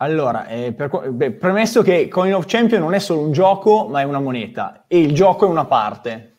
Allora, 0.00 0.46
eh, 0.46 0.72
per, 0.72 1.10
beh, 1.10 1.32
premesso 1.32 1.82
che 1.82 2.06
Coin 2.06 2.34
of 2.34 2.44
Champion 2.46 2.80
non 2.80 2.94
è 2.94 3.00
solo 3.00 3.20
un 3.20 3.32
gioco, 3.32 3.88
ma 3.88 4.00
è 4.00 4.04
una 4.04 4.20
moneta 4.20 4.84
e 4.86 5.00
il 5.00 5.12
gioco 5.12 5.46
è 5.46 5.48
una 5.48 5.64
parte. 5.64 6.34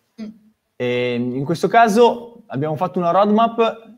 Mm. 0.82 1.36
in 1.36 1.44
questo 1.44 1.68
caso 1.68 2.44
abbiamo 2.48 2.76
fatto 2.76 3.00
una 3.00 3.12
roadmap 3.12 3.98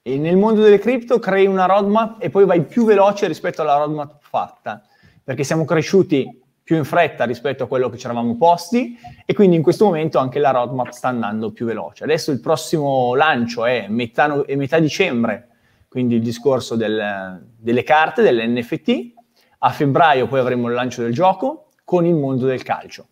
e 0.00 0.16
nel 0.18 0.36
mondo 0.36 0.62
delle 0.62 0.78
cripto 0.78 1.18
crei 1.18 1.46
una 1.46 1.66
roadmap 1.66 2.16
e 2.22 2.30
poi 2.30 2.46
vai 2.46 2.62
più 2.62 2.84
veloce 2.84 3.26
rispetto 3.26 3.60
alla 3.60 3.76
roadmap 3.76 4.16
fatta, 4.20 4.82
perché 5.22 5.44
siamo 5.44 5.64
cresciuti 5.64 6.40
più 6.62 6.76
in 6.76 6.84
fretta 6.84 7.24
rispetto 7.24 7.64
a 7.64 7.66
quello 7.66 7.90
che 7.90 7.98
ci 7.98 8.06
eravamo 8.06 8.36
posti 8.36 8.98
e 9.26 9.34
quindi 9.34 9.56
in 9.56 9.62
questo 9.62 9.84
momento 9.84 10.18
anche 10.18 10.38
la 10.38 10.50
roadmap 10.50 10.88
sta 10.88 11.08
andando 11.08 11.52
più 11.52 11.66
veloce. 11.66 12.04
Adesso 12.04 12.30
il 12.30 12.40
prossimo 12.40 13.14
lancio 13.14 13.66
è 13.66 13.86
metà, 13.88 14.42
è 14.46 14.56
metà 14.56 14.78
dicembre, 14.78 15.48
quindi 15.94 16.16
il 16.16 16.22
discorso 16.22 16.74
del, 16.74 17.40
delle 17.56 17.84
carte, 17.84 18.22
delle 18.22 18.44
NFT. 18.48 19.12
A 19.58 19.70
febbraio 19.70 20.26
poi 20.26 20.40
avremo 20.40 20.66
il 20.66 20.74
lancio 20.74 21.02
del 21.02 21.12
gioco 21.12 21.68
con 21.84 22.04
il 22.04 22.16
mondo 22.16 22.46
del 22.46 22.64
calcio. 22.64 23.06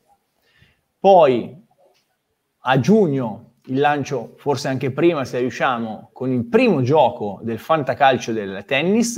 Poi 0.98 1.64
a 2.58 2.80
giugno 2.80 3.52
il 3.66 3.78
lancio, 3.78 4.34
forse 4.36 4.66
anche 4.66 4.90
prima 4.90 5.24
se 5.24 5.38
riusciamo, 5.38 6.10
con 6.12 6.32
il 6.32 6.44
primo 6.46 6.82
gioco 6.82 7.38
del 7.44 7.60
fantacalcio 7.60 8.32
del 8.32 8.64
tennis 8.66 9.16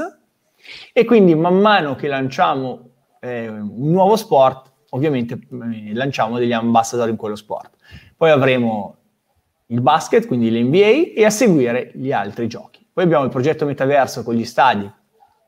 e 0.93 1.05
quindi 1.07 1.35
man 1.35 1.59
mano 1.59 1.95
che 1.95 2.07
lanciamo 2.07 2.91
eh, 3.19 3.49
un 3.49 3.91
nuovo 3.93 4.17
sport, 4.17 4.73
ovviamente 4.91 5.39
eh, 5.41 5.95
lanciamo 5.95 6.37
degli 6.37 6.53
ambassador 6.53 7.09
in 7.09 7.17
quello 7.17 7.35
sport. 7.35 7.77
Poi 8.15 8.31
avremo 8.31 8.97
il 9.69 9.81
basket, 9.81 10.27
quindi 10.27 10.51
l'NBA 10.51 11.15
e 11.19 11.25
a 11.25 11.31
seguire 11.31 11.93
gli 11.95 12.13
altri 12.13 12.47
giochi. 12.47 12.84
Poi 12.95 13.03
abbiamo 13.03 13.25
il 13.25 13.31
progetto 13.31 13.67
metaverso 13.67 14.23
con 14.23 14.35
gli 14.35 14.45
stadi, 14.45 14.89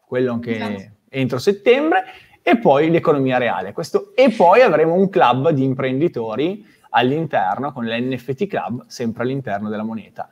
quello 0.05 0.33
anche 0.33 0.57
esatto. 0.57 0.83
entro 1.09 1.39
settembre, 1.39 2.05
e 2.43 2.59
poi 2.59 2.91
l'economia 2.91 3.39
reale. 3.39 3.73
Questo, 3.73 4.13
e 4.17 4.31
poi 4.31 4.63
avremo 4.63 4.95
un 4.95 5.09
club 5.09 5.51
di 5.51 5.63
imprenditori 5.63 6.67
all'interno 6.91 7.73
con 7.73 7.87
l'NFT 7.87 8.49
Club, 8.49 8.85
sempre 8.89 9.23
all'interno 9.23 9.69
della 9.69 9.85
moneta. 9.85 10.29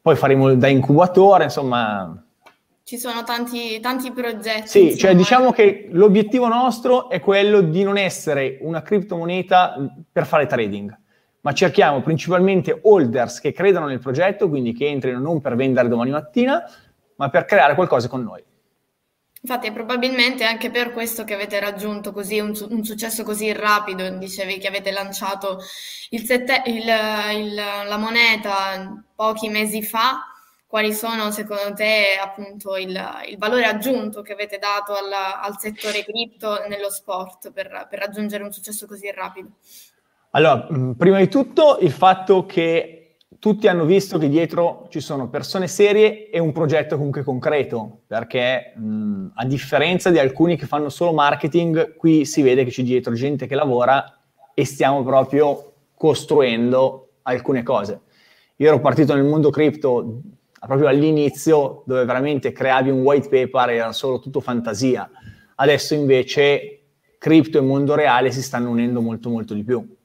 Poi 0.00 0.16
faremo 0.16 0.52
da 0.54 0.66
incubatore, 0.66 1.44
insomma... 1.44 2.20
Ci 2.82 2.98
sono 2.98 3.22
tanti, 3.22 3.78
tanti 3.78 4.10
progetti. 4.10 4.66
Sì, 4.68 4.82
insomma. 4.82 4.98
cioè 4.98 5.14
diciamo 5.14 5.52
che 5.52 5.88
l'obiettivo 5.92 6.48
nostro 6.48 7.10
è 7.10 7.20
quello 7.20 7.60
di 7.60 7.84
non 7.84 7.96
essere 7.96 8.58
una 8.62 8.82
criptomoneta 8.82 9.76
per 10.10 10.26
fare 10.26 10.46
trading, 10.46 10.96
ma 11.46 11.54
cerchiamo 11.54 12.02
principalmente 12.02 12.76
holders 12.82 13.38
che 13.38 13.52
credano 13.52 13.86
nel 13.86 14.00
progetto, 14.00 14.48
quindi 14.48 14.72
che 14.72 14.88
entrino 14.88 15.20
non 15.20 15.40
per 15.40 15.54
vendere 15.54 15.86
domani 15.86 16.10
mattina, 16.10 16.68
ma 17.14 17.30
per 17.30 17.44
creare 17.44 17.76
qualcosa 17.76 18.08
con 18.08 18.24
noi. 18.24 18.42
Infatti 19.42 19.68
è 19.68 19.72
probabilmente 19.72 20.42
anche 20.42 20.72
per 20.72 20.90
questo 20.90 21.22
che 21.22 21.34
avete 21.34 21.60
raggiunto 21.60 22.10
così 22.10 22.40
un, 22.40 22.52
un 22.68 22.82
successo 22.82 23.22
così 23.22 23.52
rapido. 23.52 24.08
Dicevi 24.18 24.58
che 24.58 24.66
avete 24.66 24.90
lanciato 24.90 25.60
il 26.10 26.24
sette, 26.24 26.62
il, 26.66 26.78
il, 26.80 27.54
la 27.54 27.96
moneta 27.96 29.04
pochi 29.14 29.48
mesi 29.48 29.84
fa. 29.84 30.26
Quali 30.66 30.92
sono 30.92 31.30
secondo 31.30 31.74
te 31.74 32.18
appunto 32.20 32.76
il, 32.76 33.00
il 33.28 33.38
valore 33.38 33.66
aggiunto 33.66 34.20
che 34.20 34.32
avete 34.32 34.58
dato 34.58 34.94
al, 34.94 35.12
al 35.12 35.60
settore 35.60 36.02
cripto 36.02 36.66
nello 36.66 36.90
sport 36.90 37.52
per, 37.52 37.86
per 37.88 38.00
raggiungere 38.00 38.42
un 38.42 38.50
successo 38.52 38.86
così 38.86 39.08
rapido? 39.12 39.50
Allora, 40.36 40.68
prima 40.98 41.18
di 41.18 41.28
tutto 41.28 41.78
il 41.80 41.90
fatto 41.90 42.44
che 42.44 43.16
tutti 43.38 43.68
hanno 43.68 43.86
visto 43.86 44.18
che 44.18 44.28
dietro 44.28 44.86
ci 44.90 45.00
sono 45.00 45.30
persone 45.30 45.66
serie 45.66 46.28
e 46.28 46.38
un 46.38 46.52
progetto 46.52 46.96
comunque 46.96 47.22
concreto, 47.22 48.00
perché 48.06 48.74
mh, 48.76 49.28
a 49.34 49.46
differenza 49.46 50.10
di 50.10 50.18
alcuni 50.18 50.58
che 50.58 50.66
fanno 50.66 50.90
solo 50.90 51.14
marketing, 51.14 51.96
qui 51.96 52.26
si 52.26 52.42
vede 52.42 52.64
che 52.64 52.70
c'è 52.70 52.82
dietro 52.82 53.14
gente 53.14 53.46
che 53.46 53.54
lavora 53.54 54.04
e 54.52 54.66
stiamo 54.66 55.02
proprio 55.02 55.72
costruendo 55.94 57.12
alcune 57.22 57.62
cose. 57.62 58.00
Io 58.56 58.68
ero 58.68 58.80
partito 58.80 59.14
nel 59.14 59.24
mondo 59.24 59.48
cripto 59.48 60.20
proprio 60.60 60.88
all'inizio, 60.88 61.82
dove 61.86 62.04
veramente 62.04 62.52
creavi 62.52 62.90
un 62.90 63.00
white 63.00 63.30
paper 63.30 63.70
era 63.70 63.92
solo 63.92 64.18
tutto 64.18 64.40
fantasia. 64.40 65.08
Adesso 65.54 65.94
invece 65.94 66.80
cripto 67.16 67.56
e 67.56 67.62
mondo 67.62 67.94
reale 67.94 68.30
si 68.30 68.42
stanno 68.42 68.68
unendo 68.68 69.00
molto 69.00 69.30
molto 69.30 69.54
di 69.54 69.64
più 69.64 69.95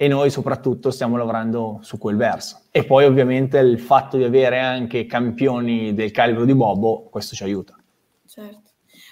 e 0.00 0.06
noi 0.06 0.30
soprattutto 0.30 0.92
stiamo 0.92 1.16
lavorando 1.16 1.80
su 1.82 1.98
quel 1.98 2.16
verso. 2.16 2.66
E 2.70 2.84
poi 2.84 3.04
ovviamente 3.04 3.58
il 3.58 3.80
fatto 3.80 4.16
di 4.16 4.22
avere 4.22 4.60
anche 4.60 5.06
campioni 5.06 5.92
del 5.92 6.12
calibro 6.12 6.44
di 6.44 6.54
Bobo, 6.54 7.08
questo 7.10 7.34
ci 7.34 7.42
aiuta. 7.42 7.76
Certo. 8.24 8.66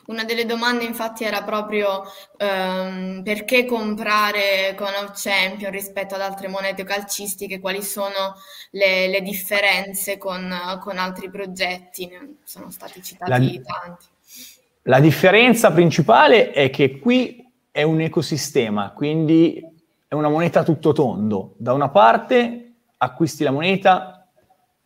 Una 0.06 0.22
delle 0.22 0.46
domande 0.46 0.84
infatti 0.84 1.24
era 1.24 1.42
proprio 1.42 2.04
um, 2.38 3.22
perché 3.24 3.64
comprare 3.64 4.76
con 4.76 4.86
of 4.86 5.20
Champion 5.20 5.72
rispetto 5.72 6.14
ad 6.14 6.20
altre 6.20 6.46
monete 6.46 6.84
calcistiche, 6.84 7.58
quali 7.58 7.82
sono 7.82 8.36
le, 8.70 9.08
le 9.08 9.22
differenze 9.22 10.18
con, 10.18 10.54
con, 10.80 10.98
altri 10.98 11.28
progetti, 11.28 12.06
ne 12.06 12.36
sono 12.44 12.70
stati 12.70 13.02
citati 13.02 13.30
la, 13.30 13.38
tanti. 13.64 14.06
La 14.82 15.00
differenza 15.00 15.72
principale 15.72 16.52
è 16.52 16.70
che 16.70 17.00
qui 17.00 17.44
è 17.72 17.82
un 17.82 18.00
ecosistema, 18.00 18.92
quindi 18.92 19.74
è 20.08 20.14
una 20.14 20.28
moneta 20.28 20.62
tutto 20.62 20.92
tondo. 20.92 21.54
Da 21.56 21.72
una 21.72 21.88
parte 21.88 22.74
acquisti 22.98 23.44
la 23.44 23.50
moneta 23.50 24.28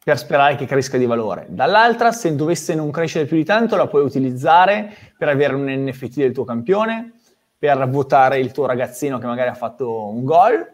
per 0.03 0.17
sperare 0.17 0.57
che 0.57 0.65
cresca 0.65 0.97
di 0.97 1.05
valore, 1.05 1.47
dall'altra 1.51 2.11
se 2.11 2.35
dovesse 2.35 2.75
non 2.75 2.91
crescere 2.91 3.27
più 3.27 3.37
di 3.37 3.45
tanto 3.45 3.77
la 3.77 3.87
puoi 3.87 4.03
utilizzare 4.03 4.95
per 5.17 5.29
avere 5.29 5.55
un 5.55 5.67
NFT 5.67 6.17
del 6.17 6.33
tuo 6.33 6.45
campione, 6.45 7.13
per 7.59 7.87
votare 7.91 8.39
il 8.39 8.51
tuo 8.51 8.65
ragazzino 8.65 9.19
che 9.19 9.27
magari 9.27 9.51
ha 9.51 9.55
fatto 9.55 10.09
un 10.09 10.25
gol, 10.25 10.67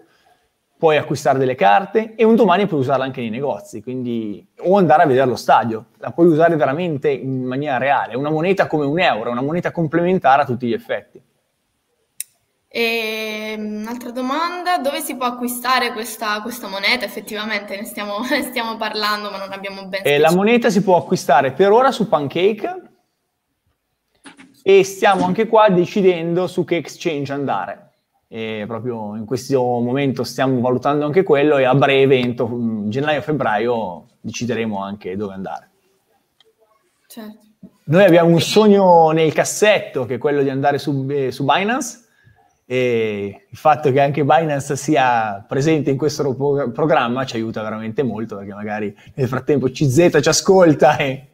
puoi 0.79 0.97
acquistare 0.97 1.39
delle 1.39 1.57
carte 1.57 2.15
e 2.15 2.23
un 2.23 2.37
domani 2.37 2.67
puoi 2.67 2.81
usarla 2.81 3.05
anche 3.05 3.21
nei 3.21 3.31
negozi, 3.31 3.83
quindi 3.83 4.47
o 4.61 4.77
andare 4.77 5.03
a 5.03 5.07
vedere 5.07 5.27
lo 5.27 5.37
stadio, 5.37 5.87
la 5.97 6.13
puoi 6.13 6.29
usare 6.29 6.55
veramente 6.55 7.11
in 7.11 7.43
maniera 7.43 7.79
reale, 7.79 8.15
una 8.15 8.31
moneta 8.31 8.69
come 8.69 8.85
un 8.85 9.01
euro, 9.01 9.33
una 9.33 9.43
moneta 9.43 9.73
complementare 9.73 10.43
a 10.43 10.45
tutti 10.45 10.69
gli 10.69 10.73
effetti. 10.73 11.21
E 12.77 13.55
ehm, 13.57 13.81
un'altra 13.81 14.11
domanda, 14.11 14.77
dove 14.77 15.01
si 15.01 15.17
può 15.17 15.25
acquistare 15.25 15.95
questa, 15.95 16.43
questa 16.43 16.69
moneta? 16.69 17.07
Effettivamente 17.07 17.75
ne 17.75 17.85
stiamo, 17.85 18.21
ne 18.29 18.43
stiamo, 18.43 18.77
parlando, 18.77 19.31
ma 19.31 19.39
non 19.39 19.51
abbiamo 19.51 19.87
ben 19.87 20.03
eh, 20.05 20.19
La 20.19 20.31
moneta 20.31 20.69
si 20.69 20.83
può 20.83 20.99
acquistare 20.99 21.53
per 21.53 21.73
ora 21.73 21.91
su 21.91 22.07
Pancake 22.07 22.83
e 24.63 24.85
stiamo 24.85 25.25
anche 25.25 25.47
qua 25.47 25.71
decidendo 25.71 26.47
su 26.47 26.67
che 26.67 26.77
exchange 26.77 27.33
andare. 27.33 27.93
E 28.29 28.65
proprio 28.67 29.17
in 29.17 29.25
questo 29.25 29.59
momento 29.59 30.23
stiamo 30.23 30.61
valutando 30.61 31.07
anche 31.07 31.23
quello 31.23 31.57
e 31.57 31.65
a 31.65 31.75
breve, 31.75 32.19
entro 32.19 32.47
gennaio-febbraio, 32.89 34.05
decideremo 34.21 34.83
anche 34.83 35.17
dove 35.17 35.33
andare. 35.33 35.71
Certo. 37.07 37.39
Noi 37.85 38.05
abbiamo 38.05 38.29
un 38.29 38.41
sogno 38.43 39.13
nel 39.13 39.33
cassetto 39.33 40.05
che 40.05 40.17
è 40.17 40.19
quello 40.19 40.43
di 40.43 40.51
andare 40.51 40.77
su, 40.77 41.07
eh, 41.09 41.33
su 41.33 41.43
Binance 41.43 42.05
e 42.69 43.47
il 43.49 43.57
fatto 43.57 43.93
che 43.93 44.01
anche 44.01 44.25
Binance 44.25 44.75
sia 44.75 45.45
presente 45.47 45.91
in 45.91 45.97
questo 45.97 46.35
pro- 46.35 46.73
programma 46.73 47.25
ci 47.25 47.37
aiuta 47.37 47.63
veramente 47.63 48.03
molto 48.03 48.37
perché 48.37 48.53
magari 48.53 48.95
nel 49.15 49.29
frattempo 49.29 49.71
CZ 49.71 50.19
ci 50.21 50.29
ascolta 50.29 50.97
e, 50.97 51.29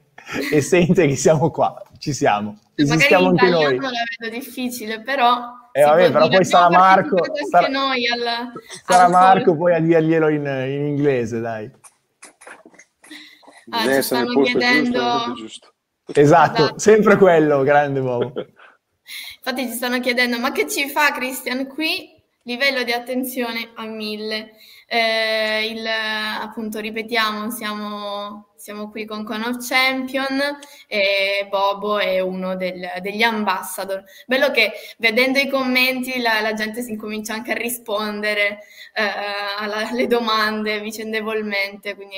e 0.53 0.61
sente 0.61 1.07
che 1.07 1.17
siamo 1.17 1.51
qua, 1.51 1.83
ci 1.97 2.13
siamo. 2.13 2.59
Esistiamo 2.75 3.29
anche 3.29 3.49
noi. 3.49 3.79
non 3.79 3.91
la 3.91 4.03
vedo 4.19 4.35
difficile, 4.37 5.01
però... 5.01 5.61
Eh, 5.73 5.83
vabbè, 5.83 6.13
però 6.13 6.29
poi 6.29 6.45
sarà 6.45 6.69
Marco, 6.69 7.17
sarà, 7.51 7.67
al, 7.67 8.53
sarà 8.85 9.09
Marco 9.09 9.57
poi 9.57 9.75
a 9.75 9.81
dirglielo 9.81 10.29
in, 10.29 10.45
in 10.45 10.85
inglese, 10.85 11.41
dai. 11.41 11.71
Ah, 13.71 13.91
ci 13.91 14.03
stanno 14.03 14.43
chiedendo... 14.43 15.33
Giusto, 15.35 15.73
esatto, 16.13 16.63
esatto, 16.65 16.79
sempre 16.79 17.17
quello, 17.17 17.63
grande 17.63 18.01
Bobo. 18.01 18.33
Infatti 19.45 19.67
ci 19.67 19.75
stanno 19.75 19.99
chiedendo, 19.99 20.39
ma 20.39 20.53
che 20.53 20.69
ci 20.69 20.89
fa 20.89 21.11
Christian 21.11 21.67
qui? 21.67 22.15
Livello 22.45 22.85
di 22.85 22.93
attenzione 22.93 23.71
a 23.75 23.87
mille. 23.87 24.53
Eh, 24.87 25.67
il, 25.67 25.85
appunto, 25.85 26.79
ripetiamo, 26.79 27.51
siamo, 27.51 28.53
siamo 28.55 28.89
qui 28.89 29.05
con 29.05 29.25
Con 29.25 29.43
of 29.43 29.67
Champion 29.67 30.41
e 30.87 31.49
Bobo 31.49 31.99
è 31.99 32.21
uno 32.21 32.55
del, 32.55 32.89
degli 33.01 33.23
ambassador. 33.23 34.05
Bello 34.27 34.53
che 34.53 34.75
vedendo 34.99 35.41
i 35.41 35.49
commenti 35.49 36.21
la, 36.21 36.41
la 36.41 36.55
gente 36.55 36.81
si 36.81 36.93
incomincia 36.93 37.35
anche 37.35 37.51
a 37.51 37.57
rispondere 37.57 38.61
eh, 38.95 39.03
alle 39.59 40.07
domande 40.07 40.79
vicendevolmente, 40.79 41.97
quindi 41.97 42.17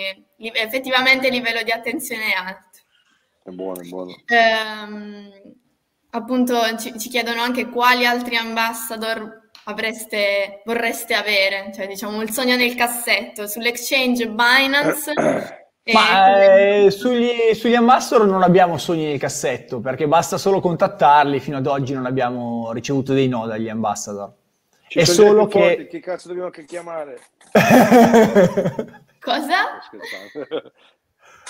effettivamente 0.52 1.28
il 1.28 1.32
livello 1.32 1.62
di 1.62 1.70
attenzione 1.70 2.34
è 2.34 2.37
alto. 2.37 2.78
È 3.44 3.50
buono, 3.50 3.80
è 3.80 3.88
buono. 3.88 4.14
Eh, 4.26 5.62
appunto 6.14 6.55
ci, 6.79 6.98
ci, 6.98 7.09
chiedono 7.09 7.42
anche 7.42 7.68
quali 7.68 8.07
altri 8.07 8.37
ambassador 8.37 9.50
avreste, 9.64 10.62
vorreste 10.64 11.14
avere, 11.14 11.72
cioè 11.74 11.87
diciamo 11.87 12.22
il 12.22 12.31
sogno 12.31 12.57
nel 12.57 12.74
cassetto, 12.74 13.46
sull'exchange 13.46 14.29
Binance. 14.29 15.12
Ma 15.92 16.42
eh, 16.42 16.90
sugli, 16.90 17.53
sugli, 17.53 17.74
ambassador 17.74 18.27
non 18.27 18.42
abbiamo 18.42 18.79
sogni 18.79 19.05
nel 19.05 19.18
cassetto 19.18 19.81
perché 19.81 20.09
basta 20.09 20.38
solo 20.38 20.59
contattarli. 20.59 21.40
Fino 21.40 21.59
ad 21.59 21.66
oggi 21.66 21.92
non 21.92 22.07
abbiamo 22.07 22.72
ricevuto 22.72 23.12
dei 23.12 23.29
no 23.29 23.46
dagli 23.46 23.68
ambassador. 23.68 24.33
Ci 24.88 25.00
è 25.00 25.05
solo 25.05 25.46
che. 25.46 25.59
Forti, 25.59 25.87
che 25.88 26.00
cazzo 26.00 26.29
dobbiamo 26.29 26.48
anche 26.48 26.64
chiamare? 26.64 27.20
Cosa? 29.20 29.81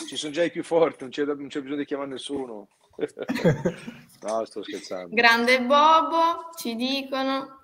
Ci 0.07 0.17
sono 0.17 0.33
già 0.33 0.43
i 0.43 0.51
più 0.51 0.63
forti, 0.63 0.99
non 1.01 1.11
c'è, 1.11 1.25
non 1.25 1.49
c'è 1.49 1.61
bisogno 1.61 1.79
di 1.79 1.85
chiamare 1.85 2.11
nessuno. 2.11 2.69
no, 4.23 4.45
sto 4.45 4.63
scherzando. 4.63 5.15
Grande 5.15 5.61
Bobo, 5.63 6.51
ci 6.57 6.75
dicono. 6.75 7.63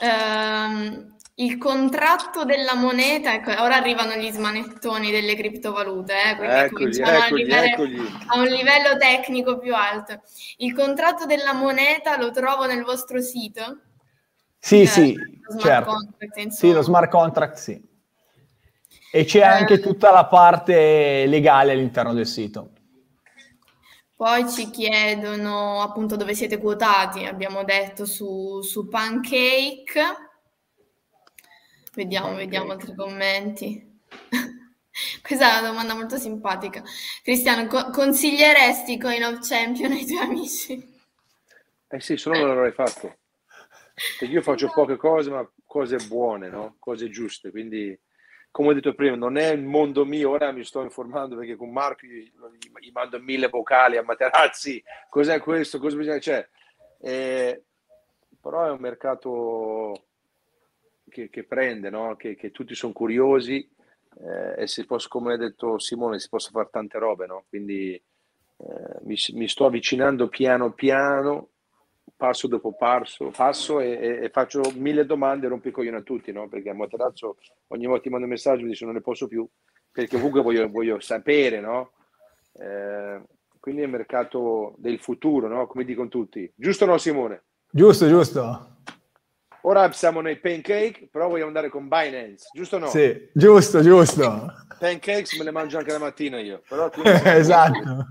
Ehm, 0.00 1.14
il 1.36 1.58
contratto 1.58 2.44
della 2.44 2.74
moneta, 2.74 3.34
ecco, 3.34 3.50
ora 3.50 3.74
arrivano 3.74 4.14
gli 4.14 4.30
smanettoni 4.30 5.10
delle 5.10 5.34
criptovalute, 5.34 6.12
eh, 6.12 6.36
quindi 6.36 6.54
eccoli, 6.54 6.68
cominciamo 6.70 7.24
eccoli, 7.24 7.52
a, 7.52 7.58
arrivare 7.58 7.98
a 8.26 8.38
un 8.38 8.46
livello 8.46 8.96
tecnico 8.96 9.58
più 9.58 9.74
alto. 9.74 10.20
Il 10.58 10.72
contratto 10.74 11.26
della 11.26 11.52
moneta 11.52 12.16
lo 12.16 12.30
trovo 12.30 12.66
nel 12.66 12.84
vostro 12.84 13.20
sito? 13.20 13.80
Sì, 14.58 14.82
eh, 14.82 14.86
sì, 14.86 15.18
certo. 15.58 15.90
Contract, 15.90 16.48
sì, 16.48 16.72
lo 16.72 16.82
smart 16.82 17.10
contract, 17.10 17.56
sì. 17.56 17.92
E 19.14 19.24
c'è 19.24 19.38
eh, 19.38 19.42
anche 19.44 19.78
tutta 19.78 20.10
la 20.10 20.26
parte 20.26 21.26
legale 21.26 21.70
all'interno 21.70 22.12
del 22.12 22.26
sito. 22.26 22.72
Poi 24.16 24.50
ci 24.50 24.70
chiedono 24.70 25.82
appunto 25.82 26.16
dove 26.16 26.34
siete 26.34 26.58
quotati, 26.58 27.24
abbiamo 27.24 27.62
detto 27.62 28.06
su, 28.06 28.60
su 28.60 28.88
Pancake. 28.88 30.02
Vediamo, 31.94 32.26
Pancake. 32.26 32.44
vediamo 32.44 32.72
altri 32.72 32.94
commenti. 32.96 34.00
Questa 35.22 35.48
è 35.48 35.60
una 35.60 35.68
domanda 35.68 35.94
molto 35.94 36.16
simpatica. 36.16 36.82
Cristiano, 37.22 37.68
co- 37.68 37.90
consiglieresti 37.90 38.98
Coin 38.98 39.22
of 39.22 39.48
Champion 39.48 39.92
ai 39.92 40.06
tuoi 40.06 40.24
amici? 40.24 40.98
Eh 41.86 42.00
sì, 42.00 42.16
solo 42.16 42.40
non 42.40 42.48
l'avrei 42.48 42.72
fatto. 42.72 43.14
Perché 44.18 44.34
io 44.34 44.42
faccio 44.42 44.72
poche 44.74 44.96
cose, 44.96 45.30
ma 45.30 45.48
cose 45.64 45.98
buone, 45.98 46.48
no? 46.48 46.74
Cose 46.80 47.10
giuste, 47.10 47.52
quindi 47.52 47.96
come 48.54 48.68
ho 48.68 48.72
detto 48.72 48.94
prima, 48.94 49.16
non 49.16 49.36
è 49.36 49.50
il 49.50 49.64
mondo 49.64 50.04
mio, 50.04 50.30
ora 50.30 50.52
mi 50.52 50.62
sto 50.62 50.80
informando 50.80 51.34
perché 51.34 51.56
con 51.56 51.72
Marco 51.72 52.06
gli, 52.06 52.30
gli 52.78 52.90
mando 52.92 53.18
mille 53.18 53.48
vocali 53.48 53.96
a 53.96 54.04
Materazzi, 54.04 54.80
cos'è 55.08 55.40
questo, 55.40 55.80
cosa 55.80 55.96
bisogna, 55.96 56.20
cioè, 56.20 56.48
eh, 57.00 57.64
però 58.40 58.66
è 58.66 58.70
un 58.70 58.78
mercato 58.78 60.04
che, 61.08 61.30
che 61.30 61.42
prende, 61.42 61.90
no? 61.90 62.14
che, 62.14 62.36
che, 62.36 62.52
tutti 62.52 62.76
sono 62.76 62.92
curiosi 62.92 63.68
eh, 64.20 64.62
e 64.62 64.68
si 64.68 64.86
può, 64.86 64.98
come 65.08 65.32
ha 65.32 65.36
detto 65.36 65.80
Simone, 65.80 66.20
si 66.20 66.28
possono 66.28 66.60
fare 66.60 66.68
tante 66.70 66.96
robe, 67.00 67.26
no? 67.26 67.46
quindi 67.48 67.94
eh, 67.94 69.00
mi, 69.02 69.16
mi, 69.32 69.48
sto 69.48 69.66
avvicinando 69.66 70.28
piano 70.28 70.70
piano, 70.70 71.48
passo 72.16 72.46
dopo 72.46 72.72
passo, 72.74 73.30
passo 73.30 73.80
e, 73.80 73.90
e, 73.90 74.24
e 74.24 74.28
faccio 74.30 74.62
mille 74.76 75.04
domande 75.04 75.46
e 75.46 75.48
rompo 75.48 75.68
i 75.68 75.72
coglioni 75.72 75.96
a 75.96 76.02
tutti, 76.02 76.32
no? 76.32 76.48
Perché 76.48 76.70
a 76.70 76.74
Materazzo 76.74 77.36
ogni 77.68 77.86
volta 77.86 78.02
ti 78.02 78.08
mando 78.10 78.24
un 78.24 78.32
messaggio 78.32 78.60
e 78.60 78.62
mi 78.64 78.70
dice 78.70 78.84
non 78.84 78.94
ne 78.94 79.00
posso 79.00 79.26
più, 79.26 79.46
perché 79.90 80.16
comunque 80.16 80.42
voglio, 80.42 80.68
voglio 80.68 81.00
sapere, 81.00 81.60
no? 81.60 81.92
Eh, 82.52 83.20
quindi 83.58 83.82
è 83.82 83.84
il 83.84 83.90
mercato 83.90 84.74
del 84.78 85.00
futuro, 85.00 85.48
no? 85.48 85.66
Come 85.66 85.84
dicono 85.84 86.08
tutti. 86.08 86.50
Giusto 86.54 86.84
o 86.84 86.86
no, 86.86 86.98
Simone? 86.98 87.44
Giusto, 87.70 88.06
giusto. 88.08 88.72
Ora 89.62 89.90
siamo 89.92 90.20
nei 90.20 90.38
pancake, 90.38 91.08
però 91.10 91.28
vogliamo 91.28 91.48
andare 91.48 91.70
con 91.70 91.88
Binance, 91.88 92.48
giusto 92.52 92.76
o 92.76 92.80
no? 92.80 92.86
Sì, 92.88 93.30
giusto, 93.32 93.80
giusto. 93.80 94.52
Pancakes 94.78 95.38
me 95.38 95.44
le 95.44 95.50
mangio 95.50 95.78
anche 95.78 95.92
la 95.92 95.98
mattina 95.98 96.38
io. 96.38 96.62
Però 96.68 96.90
esatto. 97.24 98.06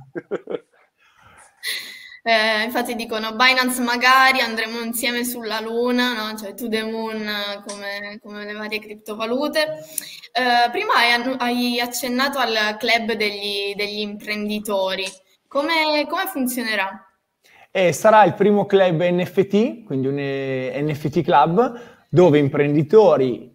Eh, 2.25 2.63
infatti 2.63 2.95
dicono 2.95 3.35
Binance 3.35 3.81
magari 3.81 4.39
andremo 4.39 4.79
insieme 4.79 5.25
sulla 5.25 5.59
Luna, 5.59 6.13
no? 6.13 6.37
cioè 6.37 6.53
to 6.53 6.69
the 6.69 6.81
moon 6.81 7.29
come, 7.67 8.17
come 8.21 8.45
le 8.45 8.53
varie 8.53 8.79
criptovalute. 8.79 9.79
Eh, 10.31 10.69
prima 10.71 10.93
hai, 10.95 11.35
hai, 11.37 11.79
accennato 11.81 12.39
al 12.39 12.77
club 12.79 13.11
degli, 13.11 13.73
degli 13.75 13.99
imprenditori. 13.99 15.03
Come, 15.49 16.07
come 16.07 16.27
funzionerà? 16.27 17.05
E 17.69 17.91
sarà 17.91 18.23
il 18.23 18.35
primo 18.35 18.65
club 18.65 19.03
NFT, 19.03 19.83
quindi 19.83 20.07
un 20.07 20.17
eh, 20.17 20.81
NFT 20.81 21.23
club, 21.23 21.77
dove 22.07 22.39
imprenditori 22.39 23.53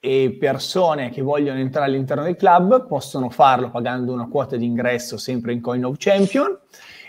e 0.00 0.36
persone 0.36 1.10
che 1.10 1.22
vogliono 1.22 1.60
entrare 1.60 1.86
all'interno 1.86 2.24
del 2.24 2.34
club 2.34 2.88
possono 2.88 3.30
farlo 3.30 3.70
pagando 3.70 4.12
una 4.12 4.28
quota 4.28 4.56
di 4.56 4.64
ingresso 4.64 5.16
sempre 5.18 5.52
in 5.52 5.60
Coin 5.60 5.84
of 5.84 5.96
Champion 5.98 6.58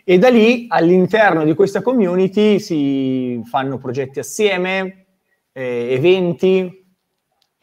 e 0.03 0.17
da 0.17 0.29
lì 0.29 0.65
all'interno 0.69 1.43
di 1.43 1.53
questa 1.53 1.81
community 1.81 2.59
si 2.59 3.41
fanno 3.45 3.77
progetti 3.77 4.19
assieme, 4.19 5.05
eh, 5.51 5.87
eventi 5.91 6.80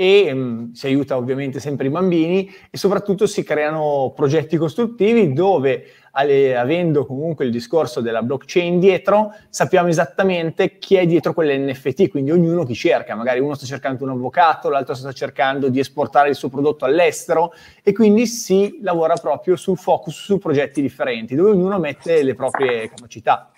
e 0.01 0.31
um, 0.31 0.71
si 0.75 0.87
aiuta 0.87 1.17
ovviamente 1.17 1.59
sempre 1.59 1.89
i 1.89 1.91
bambini 1.91 2.49
e 2.71 2.79
soprattutto 2.79 3.27
si 3.27 3.43
creano 3.43 4.13
progetti 4.15 4.57
costruttivi 4.57 5.33
dove 5.33 5.87
alle, 6.13 6.57
avendo 6.57 7.05
comunque 7.05 7.45
il 7.45 7.51
discorso 7.51 8.01
della 8.01 8.23
blockchain 8.23 8.79
dietro, 8.79 9.35
sappiamo 9.49 9.89
esattamente 9.89 10.79
chi 10.79 10.95
è 10.95 11.05
dietro 11.05 11.35
quell'NFT, 11.35 12.11
quindi 12.11 12.31
ognuno 12.31 12.63
chi 12.63 12.75
cerca, 12.75 13.17
magari 13.17 13.41
uno 13.41 13.55
sta 13.55 13.67
cercando 13.67 14.05
un 14.05 14.11
avvocato, 14.11 14.69
l'altro 14.69 14.95
sta 14.95 15.11
cercando 15.11 15.69
di 15.69 15.81
esportare 15.81 16.29
il 16.29 16.37
suo 16.37 16.49
prodotto 16.49 16.85
all'estero 16.85 17.53
e 17.83 17.93
quindi 17.93 18.29
si 18.29 18.79
lavora 18.83 19.17
proprio 19.17 19.57
sul 19.57 19.79
focus 19.79 20.15
su 20.15 20.39
progetti 20.39 20.81
differenti, 20.81 21.35
dove 21.35 21.51
ognuno 21.51 21.77
mette 21.81 22.23
le 22.23 22.35
proprie 22.37 22.89
capacità. 22.89 23.51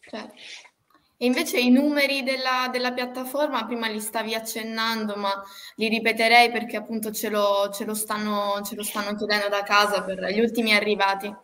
Certo. 0.00 0.34
E 1.18 1.24
invece 1.24 1.58
i 1.58 1.70
numeri 1.70 2.22
della, 2.22 2.68
della, 2.70 2.92
piattaforma, 2.92 3.64
prima 3.64 3.88
li 3.88 4.00
stavi 4.00 4.34
accennando, 4.34 5.14
ma 5.16 5.30
li 5.76 5.88
ripeterei 5.88 6.50
perché 6.50 6.76
appunto 6.76 7.10
ce 7.10 7.30
lo, 7.30 7.70
ce 7.72 7.86
lo, 7.86 7.94
stanno, 7.94 8.60
ce 8.62 8.74
lo 8.74 8.82
stanno 8.82 9.16
chiedendo 9.16 9.48
da 9.48 9.62
casa 9.62 10.02
per 10.02 10.18
gli 10.30 10.40
ultimi 10.40 10.74
arrivati. 10.74 11.34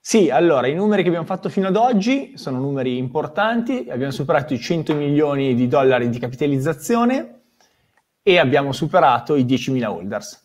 Sì, 0.00 0.30
allora 0.30 0.66
i 0.66 0.74
numeri 0.74 1.02
che 1.02 1.08
abbiamo 1.08 1.26
fatto 1.26 1.48
fino 1.48 1.68
ad 1.68 1.76
oggi 1.76 2.36
sono 2.36 2.58
numeri 2.58 2.96
importanti, 2.96 3.86
abbiamo 3.88 4.10
superato 4.10 4.52
i 4.52 4.58
100 4.58 4.94
milioni 4.94 5.54
di 5.54 5.68
dollari 5.68 6.08
di 6.08 6.18
capitalizzazione 6.18 7.42
e 8.20 8.38
abbiamo 8.38 8.72
superato 8.72 9.36
i 9.36 9.44
10.000 9.44 9.84
holders. 9.86 10.41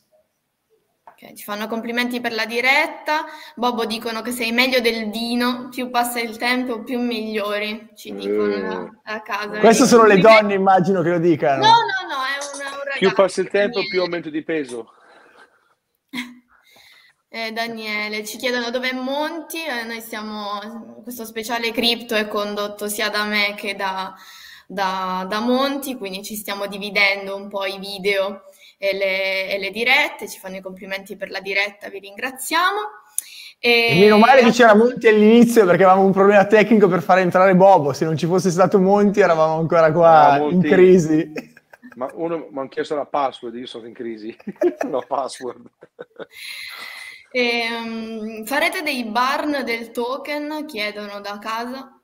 Okay, 1.19 1.35
ci 1.35 1.45
fanno 1.45 1.65
complimenti 1.65 2.21
per 2.21 2.31
la 2.31 2.45
diretta. 2.45 3.25
Bobo 3.55 3.85
dicono 3.85 4.21
che 4.21 4.29
sei 4.29 4.51
meglio 4.51 4.81
del 4.81 5.09
vino, 5.09 5.67
più 5.69 5.89
passa 5.89 6.19
il 6.19 6.37
tempo, 6.37 6.83
più 6.83 6.99
migliori. 6.99 7.89
Ci 7.95 8.13
dicono 8.13 8.83
uh, 8.83 8.99
a 9.01 9.21
casa. 9.23 9.57
Queste 9.57 9.87
sono 9.87 10.05
le 10.05 10.19
donne, 10.19 10.53
immagino 10.53 11.01
che 11.01 11.09
lo 11.09 11.17
dicano. 11.17 11.63
No, 11.63 11.71
no, 11.71 12.15
no, 12.15 12.21
è 12.23 12.37
un, 12.37 12.59
un 12.59 12.77
ragazzo. 12.77 12.99
Più 12.99 13.13
passa 13.13 13.41
il 13.41 13.49
tempo, 13.49 13.79
più 13.89 14.01
aumento 14.01 14.29
di 14.29 14.43
peso. 14.43 14.91
Eh, 17.29 17.51
Daniele, 17.51 18.23
ci 18.23 18.37
chiedono 18.37 18.69
dove 18.69 18.89
è 18.91 18.93
Monti. 18.93 19.57
Eh, 19.63 19.83
noi 19.83 20.01
siamo. 20.01 21.01
Questo 21.03 21.25
speciale 21.25 21.71
cripto 21.71 22.15
è 22.15 22.27
condotto 22.27 22.87
sia 22.87 23.09
da 23.09 23.25
me 23.25 23.53
che 23.55 23.75
da, 23.75 24.15
da, 24.65 25.25
da 25.27 25.39
Monti, 25.39 25.97
quindi 25.97 26.23
ci 26.23 26.35
stiamo 26.35 26.67
dividendo 26.67 27.35
un 27.35 27.49
po' 27.49 27.65
i 27.65 27.79
video 27.79 28.43
e 28.77 28.93
le, 28.93 29.49
e 29.49 29.57
le 29.57 29.71
dirette, 29.71 30.27
ci 30.27 30.39
fanno 30.39 30.57
i 30.57 30.61
complimenti 30.61 31.15
per 31.15 31.29
la 31.29 31.39
diretta, 31.39 31.89
vi 31.89 31.99
ringraziamo. 31.99 32.79
E... 33.59 33.87
e 33.89 33.99
meno 33.99 34.17
male 34.19 34.43
che 34.43 34.51
c'era 34.51 34.75
Monti 34.75 35.07
all'inizio 35.07 35.65
perché 35.65 35.83
avevamo 35.83 36.05
un 36.05 36.11
problema 36.11 36.45
tecnico 36.45 36.87
per 36.87 37.01
fare 37.01 37.21
entrare 37.21 37.55
Bobo, 37.55 37.91
se 37.91 38.05
non 38.05 38.15
ci 38.15 38.27
fosse 38.27 38.51
stato 38.51 38.79
Monti 38.79 39.19
eravamo 39.19 39.57
ancora 39.57 39.91
qua 39.91 40.37
no, 40.37 40.49
in 40.49 40.61
crisi. 40.61 41.55
Ma 41.95 42.07
uno 42.13 42.47
mi 42.51 42.59
ha 42.59 42.67
chiesto 42.67 42.93
la 42.93 43.05
password, 43.05 43.55
io 43.55 43.65
sono 43.65 43.87
in 43.87 43.93
crisi, 43.93 44.35
la 44.89 45.03
password. 45.07 45.67
E, 47.31 47.67
um, 47.71 48.45
farete 48.45 48.83
dei 48.83 49.03
barn 49.05 49.63
del 49.63 49.89
token? 49.89 50.65
Chiedono 50.67 51.19
da 51.19 51.39
casa. 51.39 51.99